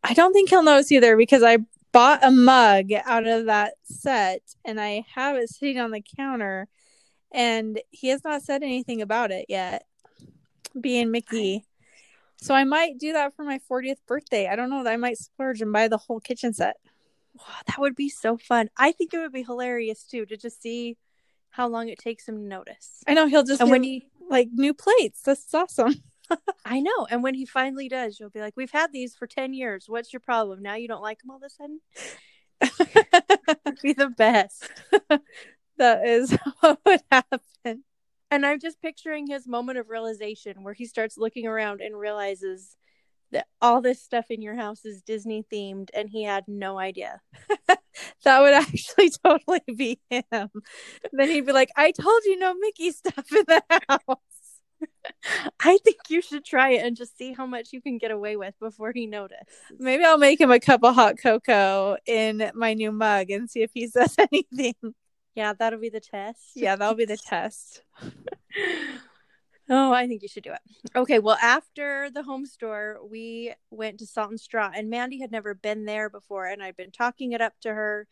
[0.04, 1.58] I don't think he'll notice either because I
[1.92, 6.68] bought a mug out of that set and I have it sitting on the counter
[7.32, 9.86] and he has not said anything about it yet.
[10.80, 11.66] Being Mickey.
[12.38, 14.48] So I might do that for my 40th birthday.
[14.48, 14.84] I don't know.
[14.84, 16.76] That I might splurge and buy the whole kitchen set.
[17.34, 18.70] Wow, that would be so fun.
[18.78, 20.98] I think it would be hilarious too to just see
[21.50, 23.04] how long it takes him to notice.
[23.08, 25.22] I know he'll just and when he like new plates.
[25.22, 26.04] This is awesome.
[26.66, 27.08] I know.
[27.10, 29.86] And when he finally does, you'll be like, "We've had these for ten years.
[29.88, 30.62] What's your problem?
[30.62, 31.80] Now you don't like them all of a sudden."
[33.82, 34.70] be the best.
[35.78, 37.84] that is what would happen.
[38.30, 42.76] And I'm just picturing his moment of realization where he starts looking around and realizes
[43.32, 47.22] that all this stuff in your house is Disney themed and he had no idea.
[48.24, 50.50] that would actually totally be him.
[51.12, 54.18] then he'd be like, I told you no Mickey stuff in the house.
[55.60, 58.36] I think you should try it and just see how much you can get away
[58.38, 59.48] with before he notices.
[59.78, 63.62] Maybe I'll make him a cup of hot cocoa in my new mug and see
[63.62, 64.94] if he says anything.
[65.36, 66.52] Yeah, that'll be the test.
[66.56, 67.84] Yeah, that'll be the test.
[69.70, 70.62] oh, I think you should do it.
[70.96, 75.32] Okay, well, after the home store, we went to Salt and Straw, and Mandy had
[75.32, 78.08] never been there before, and I'd been talking it up to her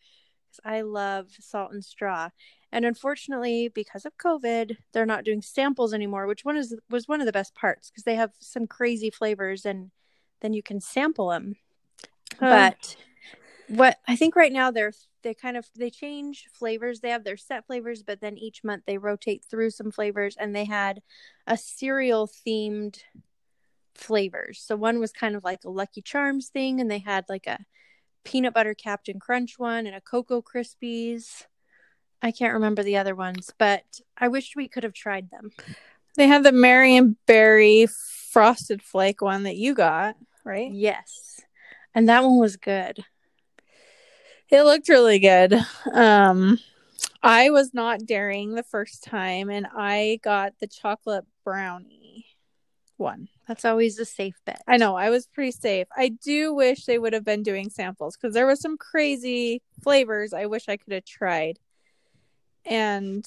[0.56, 2.30] because I love Salt and Straw.
[2.76, 7.22] And unfortunately, because of COVID, they're not doing samples anymore, which one is was one
[7.22, 9.90] of the best parts because they have some crazy flavors and
[10.42, 11.56] then you can sample them.
[12.38, 12.96] but
[13.68, 17.00] what I think right now they're they kind of they change flavors.
[17.00, 20.54] They have their set flavors, but then each month they rotate through some flavors and
[20.54, 21.00] they had
[21.46, 22.98] a cereal themed
[23.94, 24.62] flavors.
[24.62, 27.64] So one was kind of like a Lucky Charms thing and they had like a
[28.22, 31.46] peanut butter Captain Crunch one and a Cocoa Krispies.
[32.22, 33.84] I can't remember the other ones, but
[34.16, 35.52] I wish we could have tried them.
[36.16, 40.70] They have the Marionberry frosted flake one that you got, right?
[40.72, 41.40] Yes.
[41.94, 43.04] And that one was good.
[44.48, 45.54] It looked really good.
[45.92, 46.58] Um
[47.22, 52.26] I was not daring the first time and I got the chocolate brownie
[52.96, 53.28] one.
[53.48, 54.62] That's always a safe bet.
[54.66, 54.96] I know.
[54.96, 55.86] I was pretty safe.
[55.96, 60.32] I do wish they would have been doing samples because there was some crazy flavors
[60.32, 61.58] I wish I could have tried.
[62.66, 63.24] And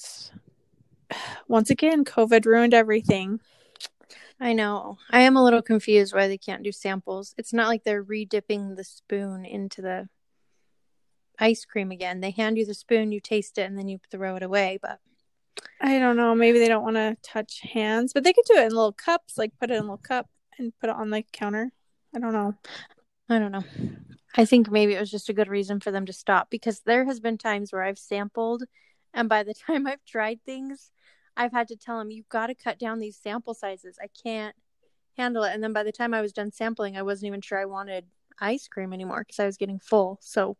[1.48, 3.40] once again, COVID ruined everything.
[4.38, 4.98] I know.
[5.10, 7.34] I am a little confused why they can't do samples.
[7.36, 10.08] It's not like they're re-dipping the spoon into the
[11.38, 12.20] ice cream again.
[12.20, 14.78] They hand you the spoon, you taste it, and then you throw it away.
[14.80, 14.98] But
[15.80, 16.34] I don't know.
[16.34, 19.36] Maybe they don't want to touch hands, but they could do it in little cups,
[19.36, 21.72] like put it in a little cup and put it on the counter.
[22.14, 22.54] I don't know.
[23.28, 23.64] I don't know.
[24.36, 27.04] I think maybe it was just a good reason for them to stop because there
[27.04, 28.64] has been times where I've sampled
[29.14, 30.90] and by the time I've tried things,
[31.36, 33.98] I've had to tell them, you've got to cut down these sample sizes.
[34.02, 34.54] I can't
[35.16, 35.54] handle it.
[35.54, 38.06] And then by the time I was done sampling, I wasn't even sure I wanted
[38.40, 40.18] ice cream anymore because I was getting full.
[40.22, 40.56] So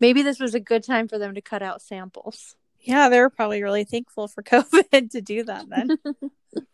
[0.00, 2.56] maybe this was a good time for them to cut out samples.
[2.80, 5.98] Yeah, they were probably really thankful for COVID to do that then.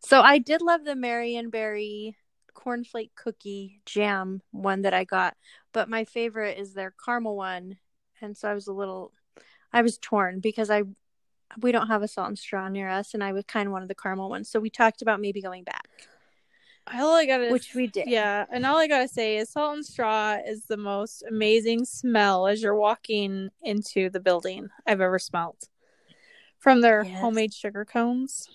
[0.00, 2.14] so I did love the Marionberry
[2.54, 5.36] cornflake cookie jam one that I got,
[5.72, 7.78] but my favorite is their caramel one.
[8.22, 9.12] And so I was a little
[9.72, 10.82] I was torn because I
[11.60, 13.82] we don't have a salt and straw near us, and I was kind of one
[13.82, 14.48] of the caramel ones.
[14.48, 15.88] So we talked about maybe going back.
[16.92, 18.46] All I gotta, which we did, yeah.
[18.50, 22.62] And all I gotta say is, salt and straw is the most amazing smell as
[22.62, 25.68] you're walking into the building I've ever smelled
[26.58, 27.20] From their yes.
[27.20, 28.48] homemade sugar cones.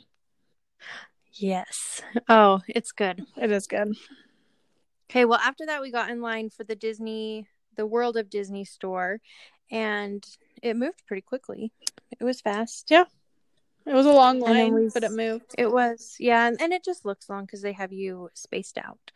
[1.32, 2.02] Yes.
[2.30, 3.26] Oh, it's good.
[3.38, 3.96] It is good.
[5.10, 8.66] Okay, well, after that, we got in line for the Disney the World of Disney
[8.66, 9.20] store,
[9.70, 10.26] and
[10.62, 11.72] it moved pretty quickly.
[12.20, 12.90] It was fast.
[12.90, 13.06] Yeah.
[13.86, 15.54] It was a long line, we, but it moved.
[15.58, 19.12] It was, yeah, and, and it just looks long because they have you spaced out.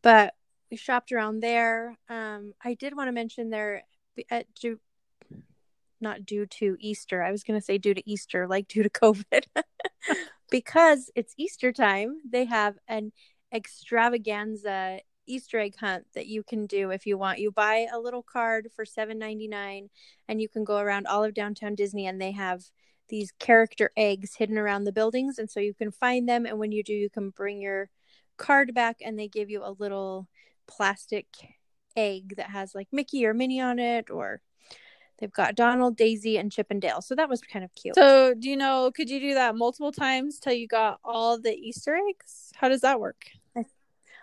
[0.00, 0.34] But
[0.70, 1.98] we shopped around there.
[2.08, 3.82] Um, I did want to mention there
[4.30, 4.80] at due,
[6.00, 7.22] not due to Easter.
[7.22, 9.44] I was going to say due to Easter, like due to COVID,
[10.50, 12.20] because it's Easter time.
[12.28, 13.12] They have an
[13.52, 17.38] extravaganza Easter egg hunt that you can do if you want.
[17.38, 19.90] You buy a little card for seven ninety nine,
[20.28, 22.64] and you can go around all of downtown Disney, and they have
[23.08, 26.46] these character eggs hidden around the buildings, and so you can find them.
[26.46, 27.90] And when you do, you can bring your
[28.36, 30.28] card back, and they give you a little
[30.66, 31.26] plastic
[31.96, 34.40] egg that has like Mickey or Minnie on it, or
[35.18, 37.00] they've got Donald, Daisy, and Chip 'n' Dale.
[37.00, 37.94] So that was kind of cute.
[37.94, 41.54] So, do you know, could you do that multiple times till you got all the
[41.54, 42.52] Easter eggs?
[42.54, 43.24] How does that work?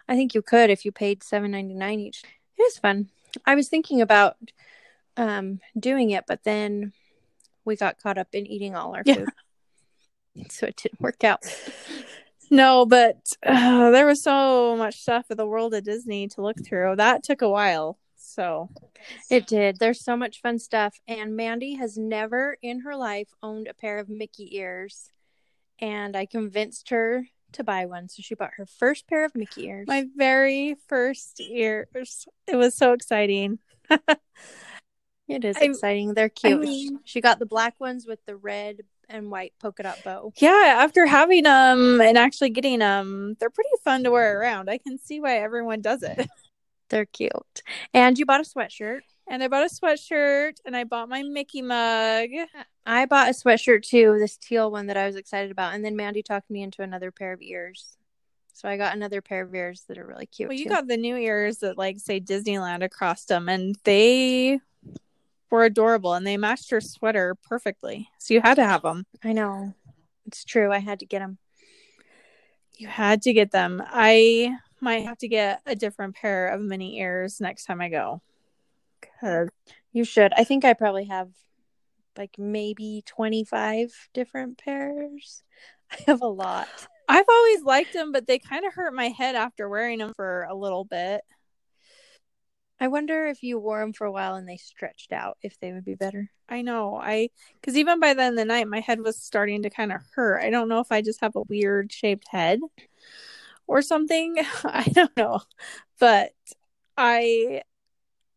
[0.08, 2.24] I, think you could if you paid seven ninety nine each.
[2.58, 3.10] It was fun.
[3.46, 4.38] I was thinking about
[5.18, 6.94] um, doing it, but then
[7.66, 9.30] we got caught up in eating all our food.
[10.50, 11.46] So it didn't work out.
[12.52, 16.58] No, but uh, there was so much stuff at the world of Disney to look
[16.64, 16.98] through.
[16.98, 17.98] That took a while.
[18.16, 18.70] So
[19.30, 19.80] it did.
[19.80, 21.00] There's so much fun stuff.
[21.08, 25.10] And Mandy has never in her life owned a pair of Mickey ears.
[25.80, 28.08] And I convinced her to buy one.
[28.10, 29.88] So she bought her first pair of Mickey ears.
[29.88, 31.88] My very first ears.
[32.48, 33.60] It was so exciting.
[35.28, 36.14] it is I, exciting.
[36.14, 36.54] They're cute.
[36.54, 40.34] I mean, she got the black ones with the red and white polka dot bow.
[40.38, 44.70] Yeah, after having them and actually getting them, they're pretty fun to wear around.
[44.70, 46.28] I can see why everyone does it.
[46.90, 47.64] They're cute.
[47.94, 49.00] And you bought a sweatshirt.
[49.28, 52.30] And I bought a sweatshirt and I bought my Mickey mug.
[52.56, 55.74] Uh, I bought a sweatshirt too, this teal one that I was excited about.
[55.74, 57.98] And then Mandy talked me into another pair of ears.
[58.54, 60.50] So I got another pair of ears that are really cute.
[60.50, 60.70] Well, you too.
[60.70, 64.60] got the new ears that like say Disneyland across them and they
[65.50, 68.10] were adorable and they matched her sweater perfectly.
[68.20, 69.06] So you had to have them.
[69.24, 69.74] I know.
[70.28, 70.72] It's true.
[70.72, 71.38] I had to get them.
[72.78, 73.82] You had to get them.
[73.86, 78.22] I might have to get a different pair of Minnie ears next time I go.
[79.26, 79.50] Cause
[79.92, 80.34] you should.
[80.38, 81.30] I think I probably have
[82.16, 85.42] like maybe 25 different pairs.
[85.92, 86.68] I have a lot.
[87.08, 90.44] I've always liked them, but they kind of hurt my head after wearing them for
[90.44, 91.22] a little bit.
[92.80, 95.72] I wonder if you wore them for a while and they stretched out, if they
[95.72, 96.30] would be better.
[96.48, 97.00] I know.
[97.02, 100.44] I because even by then the night, my head was starting to kind of hurt.
[100.44, 102.60] I don't know if I just have a weird shaped head
[103.66, 104.36] or something.
[104.64, 105.42] I don't know,
[106.00, 106.34] but
[106.96, 107.64] I,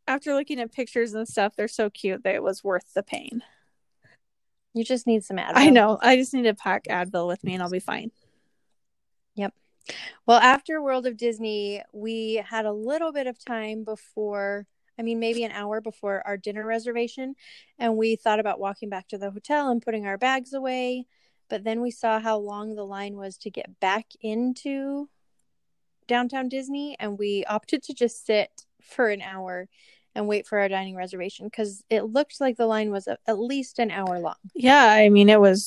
[0.08, 3.42] after looking at pictures and stuff, they're so cute that it was worth the pain.
[4.74, 5.52] You just need some Advil.
[5.54, 5.98] I know.
[6.00, 8.10] I just need to pack Advil with me, and I'll be fine.
[9.34, 9.54] Yep.
[10.26, 14.66] Well, after World of Disney, we had a little bit of time before,
[14.98, 17.34] I mean, maybe an hour before our dinner reservation.
[17.78, 21.06] And we thought about walking back to the hotel and putting our bags away.
[21.48, 25.08] But then we saw how long the line was to get back into
[26.06, 26.96] downtown Disney.
[27.00, 29.68] And we opted to just sit for an hour
[30.18, 33.78] and wait for our dining reservation because it looked like the line was at least
[33.78, 34.34] an hour long.
[34.52, 35.64] Yeah, I mean, it was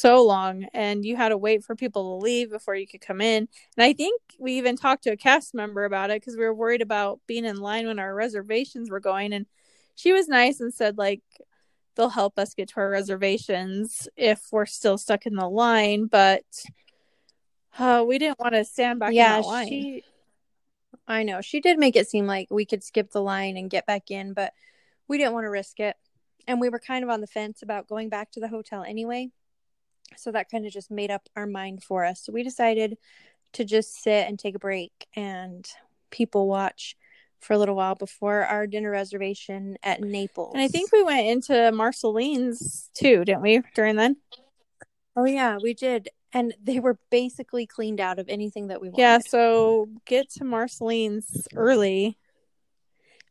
[0.00, 3.20] so long, and you had to wait for people to leave before you could come
[3.20, 3.48] in.
[3.76, 6.52] And I think we even talked to a cast member about it because we were
[6.52, 9.32] worried about being in line when our reservations were going.
[9.32, 9.46] And
[9.94, 11.22] she was nice and said, like,
[11.94, 16.42] they'll help us get to our reservations if we're still stuck in the line, but
[17.78, 19.68] uh, we didn't want to stand back yeah, in the line.
[19.68, 20.04] She,
[21.06, 21.40] I know.
[21.40, 24.32] She did make it seem like we could skip the line and get back in,
[24.32, 24.52] but
[25.06, 25.96] we didn't want to risk it.
[26.46, 29.30] And we were kind of on the fence about going back to the hotel anyway.
[30.16, 32.22] So that kind of just made up our mind for us.
[32.22, 32.96] So we decided
[33.54, 35.66] to just sit and take a break and
[36.10, 36.96] people watch
[37.40, 40.52] for a little while before our dinner reservation at Naples.
[40.54, 44.16] And I think we went into Marceline's too, didn't we, during then?
[45.16, 49.00] Oh yeah, we did and they were basically cleaned out of anything that we wanted.
[49.00, 52.18] Yeah, so get to Marceline's early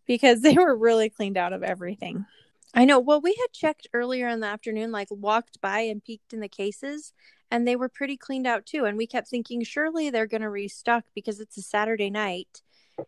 [0.07, 2.25] because they were really cleaned out of everything.
[2.73, 2.99] I know.
[2.99, 6.47] Well, we had checked earlier in the afternoon, like walked by and peeked in the
[6.47, 7.13] cases,
[7.51, 8.85] and they were pretty cleaned out too.
[8.85, 12.63] And we kept thinking, surely they're going to restock because it's a Saturday night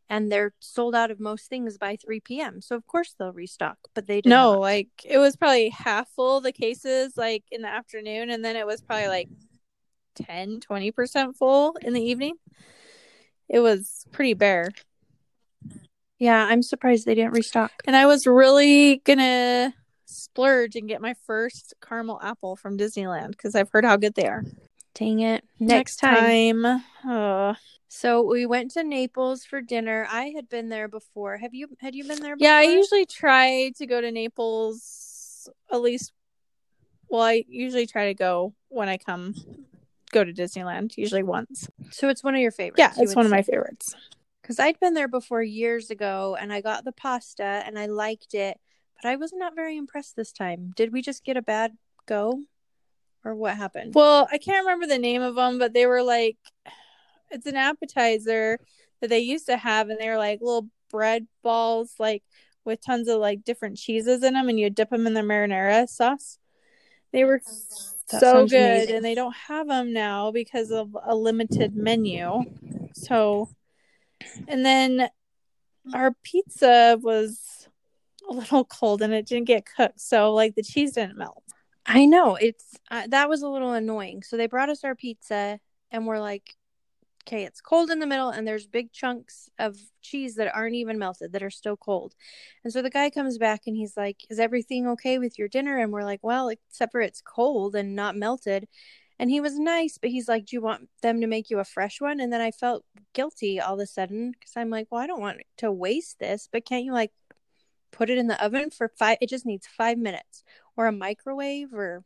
[0.10, 2.62] and they're sold out of most things by 3 p.m.
[2.62, 4.32] So, of course, they'll restock, but they didn't.
[4.32, 4.62] No, not.
[4.62, 8.68] like it was probably half full, the cases, like in the afternoon, and then it
[8.68, 9.30] was probably like
[10.16, 12.36] 10 20% full in the evening
[13.49, 14.70] it was pretty bare
[16.20, 19.74] yeah i'm surprised they didn't restock and i was really gonna
[20.05, 24.28] splurge and get my first caramel apple from disneyland because i've heard how good they
[24.28, 24.43] are
[24.95, 25.43] Dang it.
[25.59, 26.63] Next, Next time.
[26.63, 26.84] time.
[27.05, 27.53] Uh.
[27.89, 30.07] So we went to Naples for dinner.
[30.09, 31.38] I had been there before.
[31.38, 32.47] Have you had you been there before?
[32.47, 36.13] Yeah, I usually try to go to Naples at least
[37.09, 39.36] well, I usually try to go when I come
[40.16, 41.68] go to Disneyland, usually once.
[41.91, 42.80] So it's one of your favorites.
[42.80, 43.28] Yeah, it's one say.
[43.28, 43.93] of my favorites.
[44.43, 48.34] Cuz I'd been there before years ago and I got the pasta and I liked
[48.34, 48.57] it,
[48.95, 50.72] but I was not very impressed this time.
[50.76, 52.43] Did we just get a bad go?
[53.26, 53.93] Or what happened?
[53.93, 56.38] Well, I can't remember the name of them, but they were like
[57.32, 58.59] it's an appetizer
[59.01, 62.24] that they used to have and they were like little bread balls like
[62.63, 65.89] with tons of like different cheeses in them and you dip them in the marinara
[65.89, 66.38] sauce
[67.11, 68.95] they were oh, that so good, amazing.
[68.95, 72.43] and they don't have them now because of a limited menu.
[72.93, 73.49] So,
[74.47, 75.10] and then
[75.93, 77.68] our pizza was
[78.30, 81.43] a little cold and it didn't get cooked, so like the cheese didn't melt.
[81.86, 84.24] I know it's uh, that was a little annoying.
[84.24, 85.60] So they brought us our pizza,
[85.91, 86.56] and we're like,
[87.28, 90.99] okay, it's cold in the middle and there's big chunks of cheese that aren't even
[90.99, 92.13] melted that are still cold.
[92.63, 95.78] And so the guy comes back and he's like, Is everything okay with your dinner?
[95.78, 98.67] And we're like, Well, except for it's cold and not melted.
[99.17, 101.65] And he was nice, but he's like, Do you want them to make you a
[101.65, 102.19] fresh one?
[102.19, 105.21] And then I felt guilty all of a sudden because I'm like, Well, I don't
[105.21, 107.11] want to waste this, but can't you like
[107.91, 109.17] put it in the oven for five?
[109.21, 110.43] It just needs five minutes
[110.78, 112.03] or a microwave or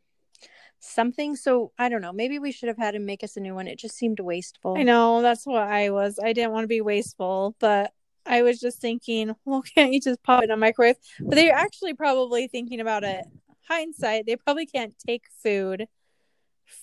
[0.80, 1.36] something.
[1.36, 2.12] So I don't know.
[2.12, 3.68] Maybe we should have had him make us a new one.
[3.68, 4.76] It just seemed wasteful.
[4.76, 6.18] I know that's what I was.
[6.22, 7.92] I didn't want to be wasteful, but
[8.26, 10.96] I was just thinking, well, can't you just pop it in a microwave?
[11.20, 13.24] But they're actually probably thinking about it.
[13.68, 15.86] Hindsight, they probably can't take food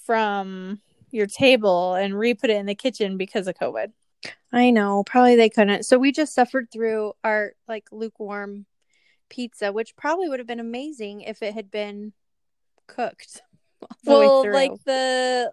[0.06, 0.80] from
[1.12, 3.91] your table and re put it in the kitchen because of COVID.
[4.54, 5.04] I know.
[5.04, 5.86] Probably they couldn't.
[5.86, 8.66] So we just suffered through our like lukewarm
[9.30, 12.14] pizza, which probably would have been amazing if it had been
[12.88, 13.41] cooked
[14.05, 15.51] well, like the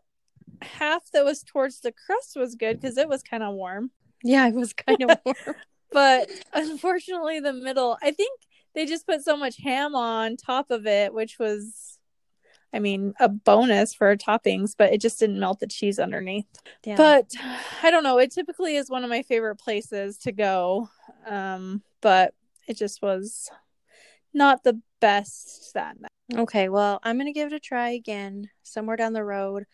[0.63, 3.91] half that was towards the crust was good because it was kind of warm.
[4.23, 5.57] Yeah, it was kind of warm.
[5.93, 8.41] but unfortunately, the middle, I think
[8.75, 11.99] they just put so much ham on top of it, which was,
[12.73, 16.47] I mean, a bonus for toppings, but it just didn't melt the cheese underneath.
[16.85, 16.97] Yeah.
[16.97, 17.31] But
[17.83, 18.19] I don't know.
[18.19, 20.89] It typically is one of my favorite places to go.
[21.27, 22.35] Um, but
[22.67, 23.51] it just was
[24.35, 26.41] not the best that night.
[26.41, 29.65] Okay, well, I'm gonna give it a try again somewhere down the road.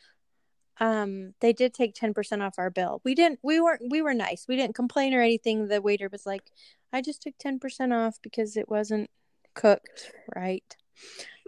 [0.79, 3.01] Um, they did take ten percent off our bill.
[3.05, 3.41] We didn't.
[3.43, 3.83] We weren't.
[3.91, 4.47] We were nice.
[4.49, 5.69] We didn't complain or anything.
[5.69, 6.51] The waiter was like,
[6.93, 9.11] "I just took ten percent off because it wasn't
[9.55, 10.77] cooked right."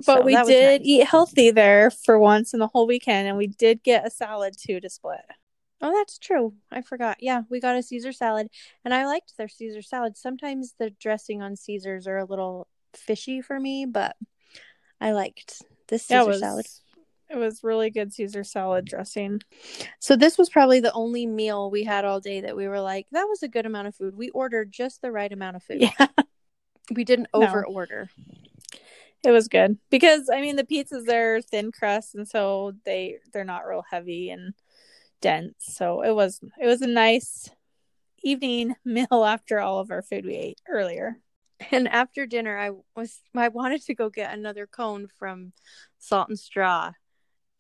[0.06, 0.88] But so we did nice.
[0.88, 4.54] eat healthy there for once in the whole weekend, and we did get a salad
[4.58, 5.20] too to split.
[5.80, 6.54] Oh, that's true.
[6.70, 7.16] I forgot.
[7.20, 8.48] Yeah, we got a Caesar salad,
[8.84, 10.16] and I liked their Caesar salad.
[10.16, 14.16] Sometimes the dressing on Caesars are a little fishy for me, but
[15.00, 16.66] I liked this Caesar was, salad.
[17.28, 19.40] It was really good Caesar salad dressing.
[19.98, 23.06] So this was probably the only meal we had all day that we were like,
[23.12, 24.16] that was a good amount of food.
[24.16, 25.80] We ordered just the right amount of food.
[25.80, 26.06] Yeah.
[26.90, 28.10] We didn't over order.
[29.24, 33.44] It was good because I mean the pizzas are thin crust and so they they're
[33.44, 34.52] not real heavy and
[35.20, 35.54] dense.
[35.60, 37.48] So it was it was a nice
[38.22, 41.18] evening meal after all of our food we ate earlier.
[41.70, 45.52] And after dinner, I was I wanted to go get another cone from
[45.98, 46.92] Salt and Straw,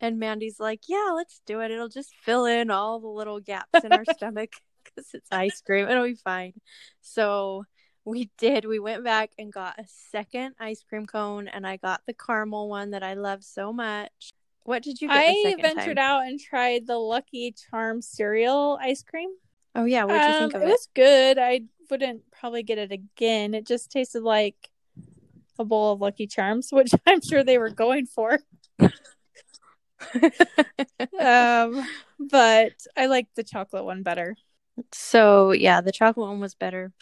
[0.00, 1.70] and Mandy's like, "Yeah, let's do it.
[1.70, 4.52] It'll just fill in all the little gaps in our stomach
[4.84, 5.88] because it's ice cream.
[5.88, 6.54] It'll be fine."
[7.00, 7.64] So
[8.04, 8.64] we did.
[8.64, 12.68] We went back and got a second ice cream cone, and I got the caramel
[12.68, 14.32] one that I love so much.
[14.64, 15.16] What did you get?
[15.16, 15.98] I ventured time?
[15.98, 19.30] out and tried the Lucky Charms cereal ice cream.
[19.74, 20.66] Oh yeah, what did you um, think of it?
[20.66, 21.38] It was good.
[21.38, 23.54] I wouldn't probably get it again.
[23.54, 24.70] It just tasted like
[25.58, 28.38] a bowl of Lucky Charms, which I'm sure they were going for.
[31.20, 31.86] um,
[32.18, 34.36] but I like the chocolate one better.
[34.92, 36.92] So yeah, the chocolate one was better.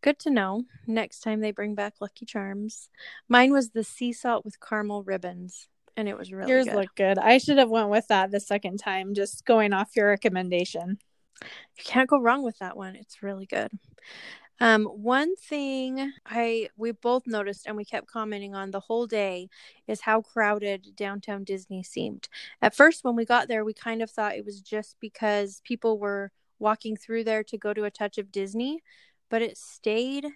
[0.00, 0.62] Good to know.
[0.86, 2.88] Next time they bring back Lucky Charms,
[3.28, 6.74] mine was the sea salt with caramel ribbons, and it was really yours good.
[6.74, 7.18] look good.
[7.18, 10.98] I should have went with that the second time, just going off your recommendation.
[11.42, 12.96] You can't go wrong with that one.
[12.96, 13.70] It's really good.
[14.60, 19.48] Um, one thing I we both noticed and we kept commenting on the whole day
[19.86, 22.28] is how crowded downtown Disney seemed.
[22.60, 25.98] At first, when we got there, we kind of thought it was just because people
[25.98, 28.82] were walking through there to go to a touch of Disney,
[29.30, 30.26] but it stayed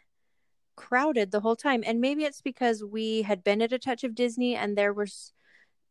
[0.76, 1.82] crowded the whole time.
[1.84, 5.32] And maybe it's because we had been at a touch of Disney and there was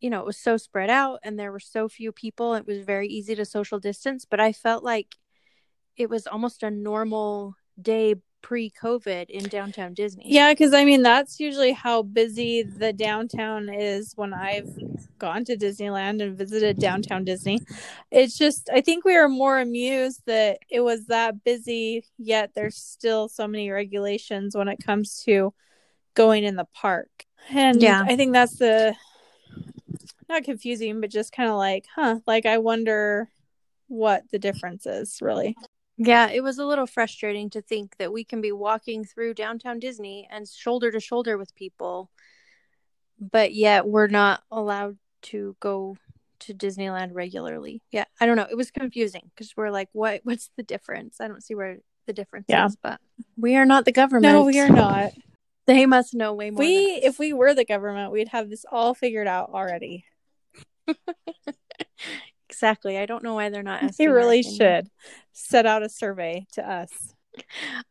[0.02, 2.56] you know, it was so spread out and there were so few people.
[2.56, 5.16] It was very easy to social distance, but I felt like
[5.96, 10.24] it was almost a normal day pre-COVID in downtown Disney.
[10.26, 14.70] Yeah, because I mean that's usually how busy the downtown is when I've
[15.20, 17.60] gone to Disneyland and visited downtown Disney.
[18.10, 22.78] It's just I think we were more amused that it was that busy, yet there's
[22.78, 25.54] still so many regulations when it comes to
[26.16, 27.10] going in the park.
[27.50, 28.96] And yeah, I think that's the
[30.32, 33.30] not confusing, but just kind of like, huh, like I wonder
[33.88, 35.56] what the difference is really.
[35.98, 39.78] Yeah, it was a little frustrating to think that we can be walking through downtown
[39.78, 42.10] Disney and shoulder to shoulder with people,
[43.20, 45.98] but yet we're not allowed to go
[46.40, 47.84] to Disneyland regularly.
[47.92, 48.48] Yeah, I don't know.
[48.50, 50.22] It was confusing because we're like, what?
[50.24, 51.22] What's the difference?
[51.22, 51.78] I don't see where
[52.08, 52.66] the difference yeah.
[52.66, 52.76] is.
[52.76, 53.00] But
[53.38, 54.34] we are not the government.
[54.34, 55.12] No, we are not.
[55.68, 56.60] They must know way more.
[56.60, 60.06] We, if we were the government, we'd have this all figured out already.
[62.50, 62.98] Exactly.
[62.98, 63.98] I don't know why they're not.
[63.98, 64.90] They really should
[65.32, 67.14] set out a survey to us.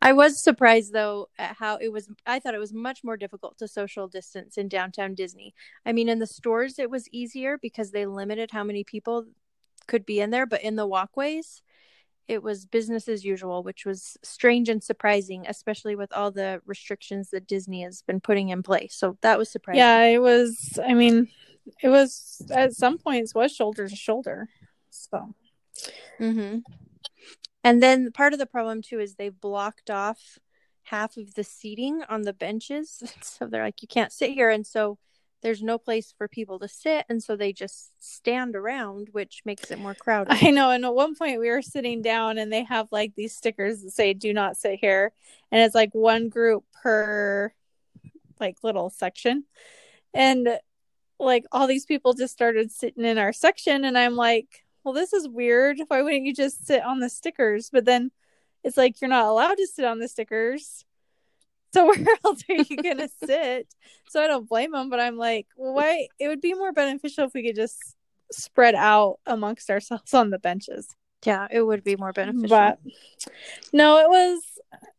[0.03, 2.09] I was surprised though at how it was.
[2.27, 5.55] I thought it was much more difficult to social distance in downtown Disney.
[5.87, 9.25] I mean, in the stores it was easier because they limited how many people
[9.87, 11.63] could be in there, but in the walkways,
[12.29, 17.31] it was business as usual, which was strange and surprising, especially with all the restrictions
[17.31, 18.95] that Disney has been putting in place.
[18.95, 19.79] So that was surprising.
[19.79, 20.79] Yeah, it was.
[20.87, 21.29] I mean,
[21.83, 24.49] it was at some points was shoulder to shoulder.
[24.91, 25.35] So.
[26.19, 26.59] Hmm.
[27.63, 30.39] And then part of the problem too is they've blocked off
[30.85, 34.67] half of the seating on the benches, so they're like, you can't sit here, and
[34.67, 34.99] so
[35.43, 39.71] there's no place for people to sit and so they just stand around which makes
[39.71, 42.65] it more crowded i know and at one point we were sitting down and they
[42.65, 45.13] have like these stickers that say do not sit here
[45.51, 47.53] and it's like one group per
[48.39, 49.45] like little section
[50.15, 50.49] and
[51.21, 55.13] like all these people just started sitting in our section and i'm like well this
[55.13, 58.11] is weird why wouldn't you just sit on the stickers but then
[58.65, 60.85] it's like you're not allowed to sit on the stickers
[61.73, 63.69] so where else are you gonna sit?
[64.09, 66.09] So I don't blame them, but I'm like, well, why?
[66.19, 67.79] It would be more beneficial if we could just
[68.33, 70.89] spread out amongst ourselves on the benches.
[71.25, 72.49] Yeah, it would be more beneficial.
[72.49, 72.79] But
[73.73, 74.41] no, it was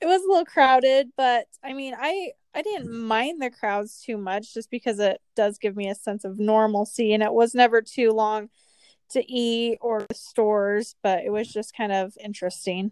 [0.01, 4.17] it was a little crowded, but I mean, I I didn't mind the crowds too
[4.17, 7.81] much just because it does give me a sense of normalcy and it was never
[7.81, 8.49] too long
[9.11, 12.91] to eat or the stores, but it was just kind of interesting.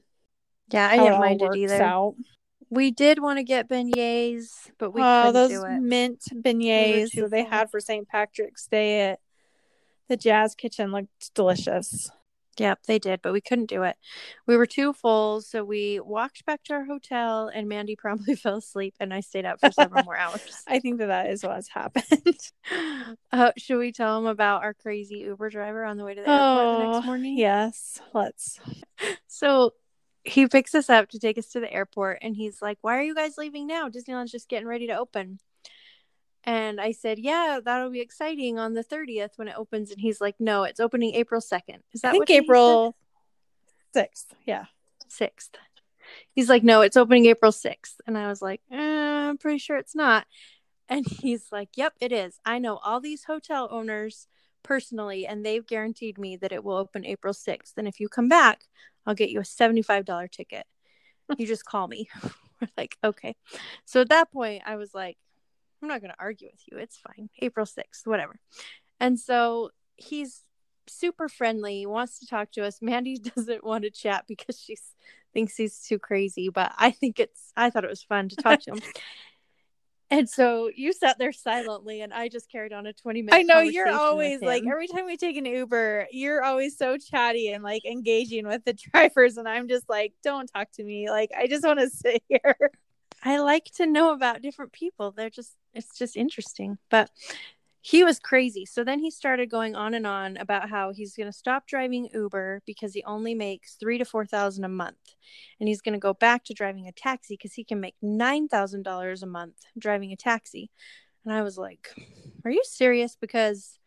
[0.71, 1.81] Yeah, I didn't mind it either.
[1.81, 2.15] Out.
[2.69, 7.71] We did want to get beignets, but we oh those mint beignets that they had
[7.71, 8.07] for St.
[8.07, 9.19] Patrick's Day at
[10.07, 12.11] the Jazz Kitchen looked delicious.
[12.59, 13.95] Yep, they did, but we couldn't do it.
[14.45, 18.57] We were too full, so we walked back to our hotel, and Mandy promptly fell
[18.57, 20.41] asleep, and I stayed up for several more hours.
[20.67, 22.05] I think that that is what's happened.
[23.31, 26.29] Uh, should we tell them about our crazy Uber driver on the way to the
[26.29, 27.37] airport oh, the next morning?
[27.37, 28.59] Yes, let's.
[29.27, 29.73] So
[30.23, 33.03] he picks us up to take us to the airport and he's like, Why are
[33.03, 33.89] you guys leaving now?
[33.89, 35.39] Disneyland's just getting ready to open.
[36.49, 39.91] And I said, Yeah, that'll be exciting on the 30th when it opens.
[39.91, 41.81] And he's like, No, it's opening April 2nd.
[41.93, 42.95] Is that I think April
[43.95, 44.25] 6th.
[44.47, 44.65] Yeah.
[45.11, 45.49] 6th.
[46.31, 47.97] He's like, No, it's opening April 6th.
[48.07, 50.25] And I was like, eh, I'm pretty sure it's not.
[50.87, 52.39] And he's like, Yep, it is.
[52.43, 54.25] I know all these hotel owners
[54.63, 57.73] personally, and they've guaranteed me that it will open April 6th.
[57.77, 58.61] And if you come back,
[59.05, 60.65] I'll get you a $75 ticket.
[61.37, 62.09] You just call me.
[62.59, 63.35] We're like, okay.
[63.85, 65.17] So at that point, I was like,
[65.81, 66.77] I'm not going to argue with you.
[66.77, 67.29] It's fine.
[67.39, 68.39] April 6th, whatever.
[68.99, 70.43] And so he's
[70.87, 72.81] super friendly, wants to talk to us.
[72.81, 74.77] Mandy doesn't want to chat because she
[75.33, 78.61] thinks he's too crazy, but I think it's, I thought it was fun to talk
[78.61, 78.79] to him.
[80.11, 83.43] And so you sat there silently, and I just carried on a 20 minute I
[83.43, 87.63] know you're always like, every time we take an Uber, you're always so chatty and
[87.63, 89.37] like engaging with the drivers.
[89.37, 91.11] And I'm just like, don't talk to me.
[91.11, 92.71] Like, I just want to sit here.
[93.23, 95.11] I like to know about different people.
[95.11, 96.77] They're just, it's just interesting.
[96.89, 97.09] But
[97.81, 98.65] he was crazy.
[98.65, 102.09] So then he started going on and on about how he's going to stop driving
[102.13, 105.15] Uber because he only makes three to four thousand a month,
[105.59, 108.47] and he's going to go back to driving a taxi because he can make nine
[108.47, 110.69] thousand dollars a month driving a taxi.
[111.23, 111.89] And I was like,
[112.43, 113.79] "Are you serious?" Because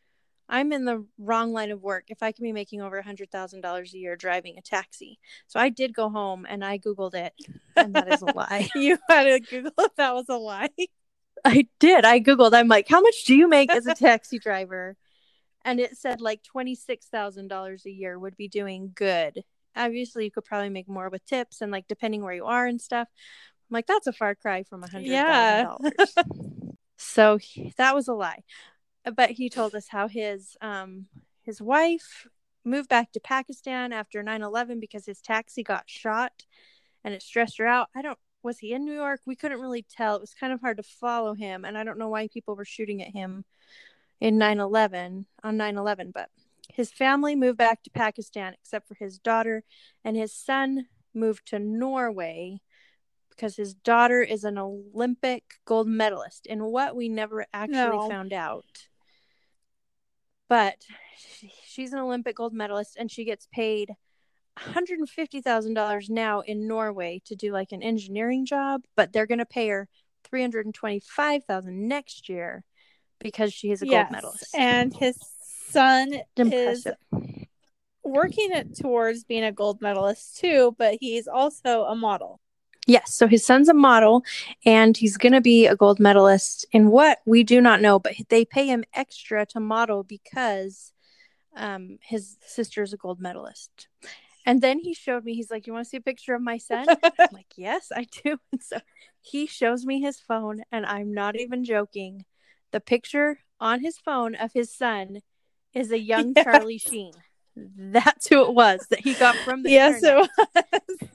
[0.49, 3.31] I'm in the wrong line of work if I can be making over a hundred
[3.31, 5.19] thousand dollars a year driving a taxi.
[5.47, 7.35] So I did go home and I googled it,
[7.77, 8.71] and that is a lie.
[8.75, 10.71] you had to Google if that was a lie.
[11.45, 12.05] I did.
[12.05, 12.55] I googled.
[12.55, 14.97] I'm like, how much do you make as a taxi driver?
[15.65, 19.45] And it said like twenty six thousand dollars a year would be doing good.
[19.75, 22.81] Obviously, you could probably make more with tips and like depending where you are and
[22.81, 23.09] stuff.
[23.71, 25.63] I'm like, that's a far cry from a hundred thousand yeah.
[25.65, 26.15] dollars.
[26.97, 28.43] so he, that was a lie.
[29.17, 31.07] But he told us how his um
[31.43, 32.27] his wife
[32.65, 36.45] moved back to Pakistan after 9/11 because his taxi got shot
[37.05, 37.89] and it stressed her out.
[37.95, 39.21] I don't was he in New York?
[39.27, 40.17] We couldn't really tell.
[40.17, 42.65] It was kind of hard to follow him, and I don't know why people were
[42.65, 43.45] shooting at him
[44.21, 46.31] in 9/11 on 9/11, but
[46.69, 49.63] his family moved back to Pakistan except for his daughter
[50.05, 52.61] and his son moved to Norway
[53.31, 58.09] because his daughter is an Olympic gold medalist in what we never actually no.
[58.09, 58.87] found out.
[60.49, 60.85] But
[61.67, 63.91] she's an Olympic gold medalist and she gets paid
[64.59, 69.69] $150,000 now in Norway to do like an engineering job, but they're going to pay
[69.69, 69.89] her
[70.25, 72.65] 325,000 next year
[73.21, 74.55] because she is a yes, gold medalist.
[74.55, 75.17] And his
[75.71, 76.95] son Impressive.
[77.13, 77.47] is
[78.05, 82.41] working it towards being a gold medalist too, but he's also a model.
[82.87, 84.25] Yes, so his son's a model
[84.67, 88.15] and he's going to be a gold medalist in what we do not know, but
[88.29, 90.93] they pay him extra to model because
[91.57, 93.89] um, his sister's a gold medalist.
[94.45, 96.59] And then he showed me, he's like, You want to see a picture of my
[96.59, 96.87] son?
[96.89, 98.39] I'm like, Yes, I do.
[98.53, 98.79] And so
[99.21, 102.25] he shows me his phone, and I'm not even joking.
[102.73, 105.21] The picture on his phone of his son
[105.75, 106.45] is a young yes.
[106.45, 107.13] Charlie Sheen.
[107.55, 110.25] That's who it was that he got from the Yes, internet.
[110.25, 111.09] it was.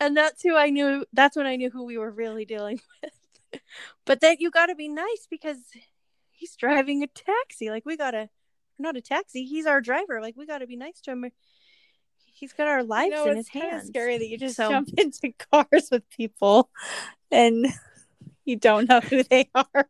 [0.00, 1.04] And that's who I knew.
[1.12, 3.60] That's when I knew who we were really dealing with.
[4.04, 5.58] but then you got to be nice because
[6.32, 7.70] he's driving a taxi.
[7.70, 8.28] Like we got to,
[8.78, 9.44] not a taxi.
[9.44, 10.20] He's our driver.
[10.20, 11.30] Like we got to be nice to him
[12.38, 13.88] he's got our lives you know, in his hands.
[13.88, 14.70] Scary that you just so...
[14.70, 16.70] jump into cars with people
[17.30, 17.66] and
[18.44, 19.88] you don't know who they are.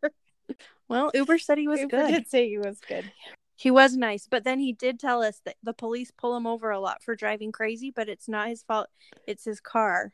[0.88, 2.10] Well, Uber said he was Uber good.
[2.12, 3.10] Did say he was good.
[3.56, 6.70] He was nice, but then he did tell us that the police pull him over
[6.70, 8.86] a lot for driving crazy, but it's not his fault.
[9.26, 10.12] It's his car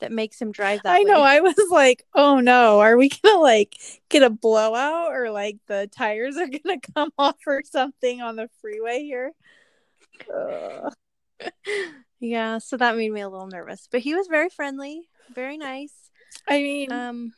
[0.00, 1.04] that makes him drive that I way.
[1.04, 1.22] know.
[1.22, 3.76] I was like, "Oh no, are we going to like
[4.10, 8.36] get a blowout or like the tires are going to come off or something on
[8.36, 9.32] the freeway here?"
[12.20, 13.88] yeah, so that made me a little nervous.
[13.90, 15.92] But he was very friendly, very nice.
[16.48, 17.32] I mean, um,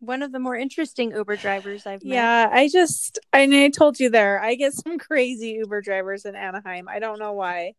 [0.00, 2.14] one of the more interesting Uber drivers I've met.
[2.14, 4.40] Yeah, I just I I told you there.
[4.40, 6.88] I get some crazy Uber drivers in Anaheim.
[6.88, 7.74] I don't know why.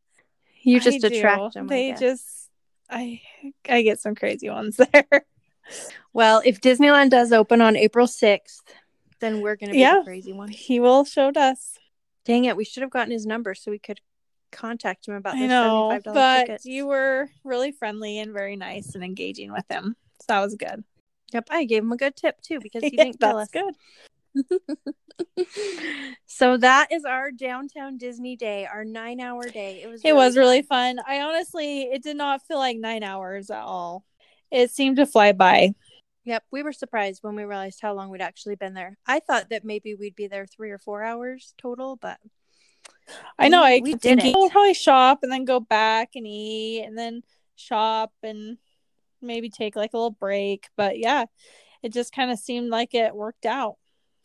[0.61, 1.59] You just I attract do.
[1.59, 1.67] them.
[1.67, 2.49] They just
[2.89, 3.21] I
[3.67, 5.25] I get some crazy ones there.
[6.13, 8.61] Well, if Disneyland does open on April 6th,
[9.19, 10.49] then we're going to be yeah, the crazy one.
[10.49, 11.77] He will show us.
[12.23, 13.99] Dang it, we should have gotten his number so we could
[14.55, 16.65] contact him about I know, but tickets.
[16.65, 19.95] you were really friendly and very nice and engaging with him.
[20.21, 20.83] So that was good.
[21.33, 23.49] Yep, I gave him a good tip too because he yeah, didn't tell us.
[23.49, 23.75] Good.
[26.25, 29.81] so that is our downtown Disney day, our nine hour day.
[29.83, 30.39] It was it really was fun.
[30.39, 30.99] really fun.
[31.07, 34.03] I honestly, it did not feel like nine hours at all.
[34.51, 35.73] It seemed to fly by.
[36.25, 38.97] Yep, we were surprised when we realized how long we'd actually been there.
[39.05, 42.19] I thought that maybe we'd be there three or four hours total, but
[43.37, 43.63] I know.
[43.63, 47.21] I we did thinking we'll probably shop and then go back and eat and then
[47.55, 48.57] shop and
[49.21, 50.67] maybe take like a little break.
[50.75, 51.25] But yeah,
[51.83, 53.77] it just kind of seemed like it worked out.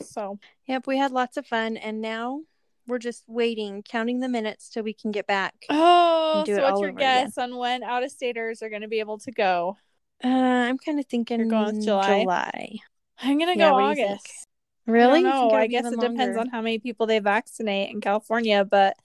[0.02, 2.40] So yep, we had lots of fun, and now
[2.86, 5.54] we're just waiting, counting the minutes till we can get back.
[5.68, 7.52] Oh, so what's your guess again.
[7.52, 9.76] on when out of staters are going to be able to go?
[10.22, 12.22] Uh, I'm kind of thinking going July.
[12.22, 12.78] July.
[13.22, 14.46] I'm gonna yeah, go August.
[14.86, 15.22] Really?
[15.22, 16.08] No, I, I guess it longer.
[16.08, 18.96] depends on how many people they vaccinate in California, but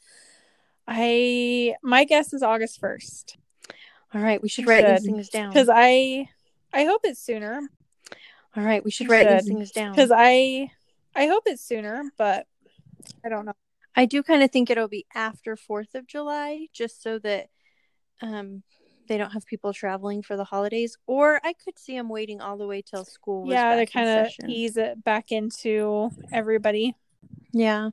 [0.87, 3.37] I my guess is August first.
[4.13, 4.97] All right, we should write should.
[4.97, 6.29] these things down because I
[6.73, 7.61] I hope it's sooner.
[8.55, 9.39] All right, we should write should.
[9.39, 10.71] these things down because I
[11.15, 12.47] I hope it's sooner, but
[13.23, 13.53] I don't know.
[13.95, 17.49] I do kind of think it'll be after Fourth of July, just so that
[18.21, 18.63] um
[19.07, 22.57] they don't have people traveling for the holidays, or I could see them waiting all
[22.57, 23.49] the way till school.
[23.51, 26.95] yeah, to kind of ease it back into everybody.
[27.51, 27.89] Yeah,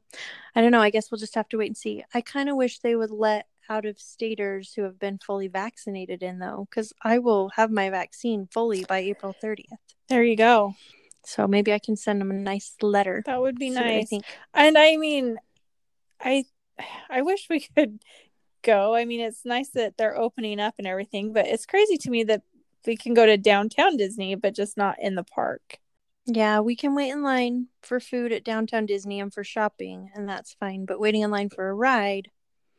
[0.54, 0.80] I don't know.
[0.80, 2.04] I guess we'll just have to wait and see.
[2.12, 6.22] I kind of wish they would let out of staters who have been fully vaccinated
[6.22, 9.64] in though, because I will have my vaccine fully by April 30th.
[10.08, 10.74] There you go.
[11.24, 13.22] So maybe I can send them a nice letter.
[13.26, 14.04] That would be nice.
[14.04, 14.24] I think.
[14.52, 15.38] And I mean,
[16.20, 16.44] I
[17.10, 18.00] I wish we could
[18.62, 18.94] go.
[18.94, 22.24] I mean, it's nice that they're opening up and everything, but it's crazy to me
[22.24, 22.42] that
[22.86, 25.78] we can go to downtown Disney, but just not in the park.
[26.26, 30.28] Yeah, we can wait in line for food at downtown Disney and for shopping, and
[30.28, 30.84] that's fine.
[30.84, 32.28] But waiting in line for a ride,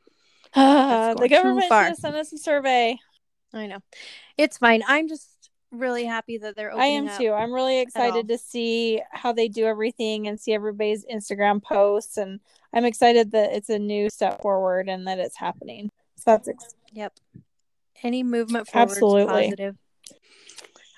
[0.54, 2.98] uh, the government should send us a survey.
[3.54, 3.80] I know,
[4.38, 4.82] it's fine.
[4.88, 5.30] I'm just
[5.74, 6.72] really happy that they're.
[6.72, 6.82] Open.
[6.82, 7.32] I am too.
[7.34, 12.40] I'm really excited to see how they do everything and see everybody's Instagram posts, and
[12.74, 15.90] I'm excited that it's a new step forward and that it's happening.
[16.16, 17.14] So that's ex- yep.
[18.04, 19.44] Any movement forward Absolutely.
[19.44, 19.76] positive.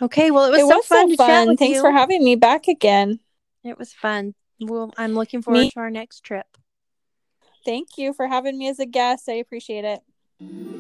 [0.02, 1.10] Okay, well, it was, it so was fun.
[1.12, 1.58] So fun.
[1.58, 1.82] Thanks you.
[1.82, 3.20] for having me back again.
[3.64, 4.36] It was fun.
[4.60, 6.46] Well, I'm looking forward me- to our next trip.
[7.64, 9.28] Thank you for having me as a guest.
[9.28, 10.75] I appreciate it.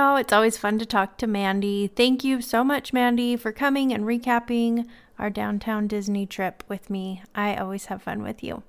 [0.00, 1.88] Oh, it's always fun to talk to Mandy.
[1.88, 4.86] Thank you so much, Mandy, for coming and recapping
[5.18, 7.24] our downtown Disney trip with me.
[7.34, 8.62] I always have fun with you.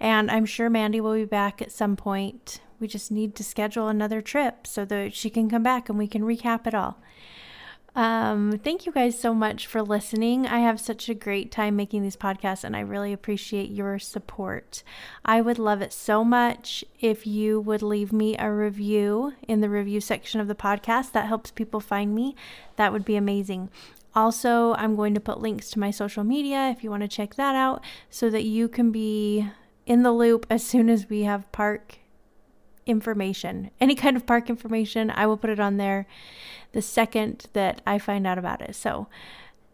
[0.00, 2.62] And I'm sure Mandy will be back at some point.
[2.80, 6.06] We just need to schedule another trip so that she can come back and we
[6.06, 6.98] can recap it all.
[7.96, 10.46] Um, thank you guys so much for listening.
[10.46, 14.84] I have such a great time making these podcasts and I really appreciate your support.
[15.24, 19.68] I would love it so much if you would leave me a review in the
[19.68, 21.12] review section of the podcast.
[21.12, 22.36] That helps people find me.
[22.76, 23.70] That would be amazing.
[24.14, 27.34] Also, I'm going to put links to my social media if you want to check
[27.34, 29.48] that out so that you can be
[29.86, 31.99] in the loop as soon as we have park
[32.86, 33.70] information.
[33.80, 36.06] Any kind of park information, I will put it on there
[36.72, 38.74] the second that I find out about it.
[38.74, 39.08] So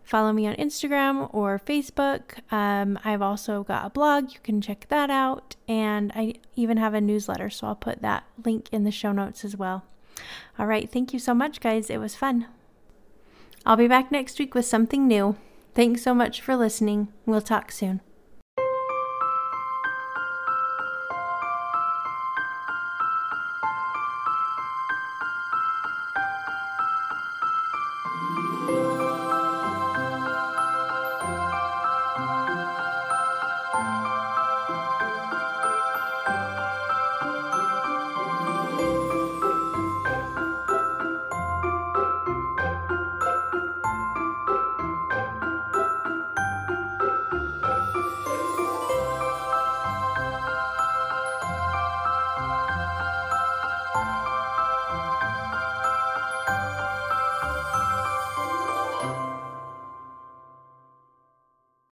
[0.03, 2.41] follow me on Instagram or Facebook.
[2.53, 5.57] Um, I've also got a blog, you can check that out.
[5.67, 9.45] And I even have a newsletter, so I'll put that link in the show notes
[9.45, 9.85] as well.
[10.59, 11.91] All right, thank you so much, guys.
[11.91, 12.47] It was fun.
[13.67, 15.37] I'll be back next week with something new.
[15.75, 17.09] Thanks so much for listening.
[17.27, 18.01] We'll talk soon.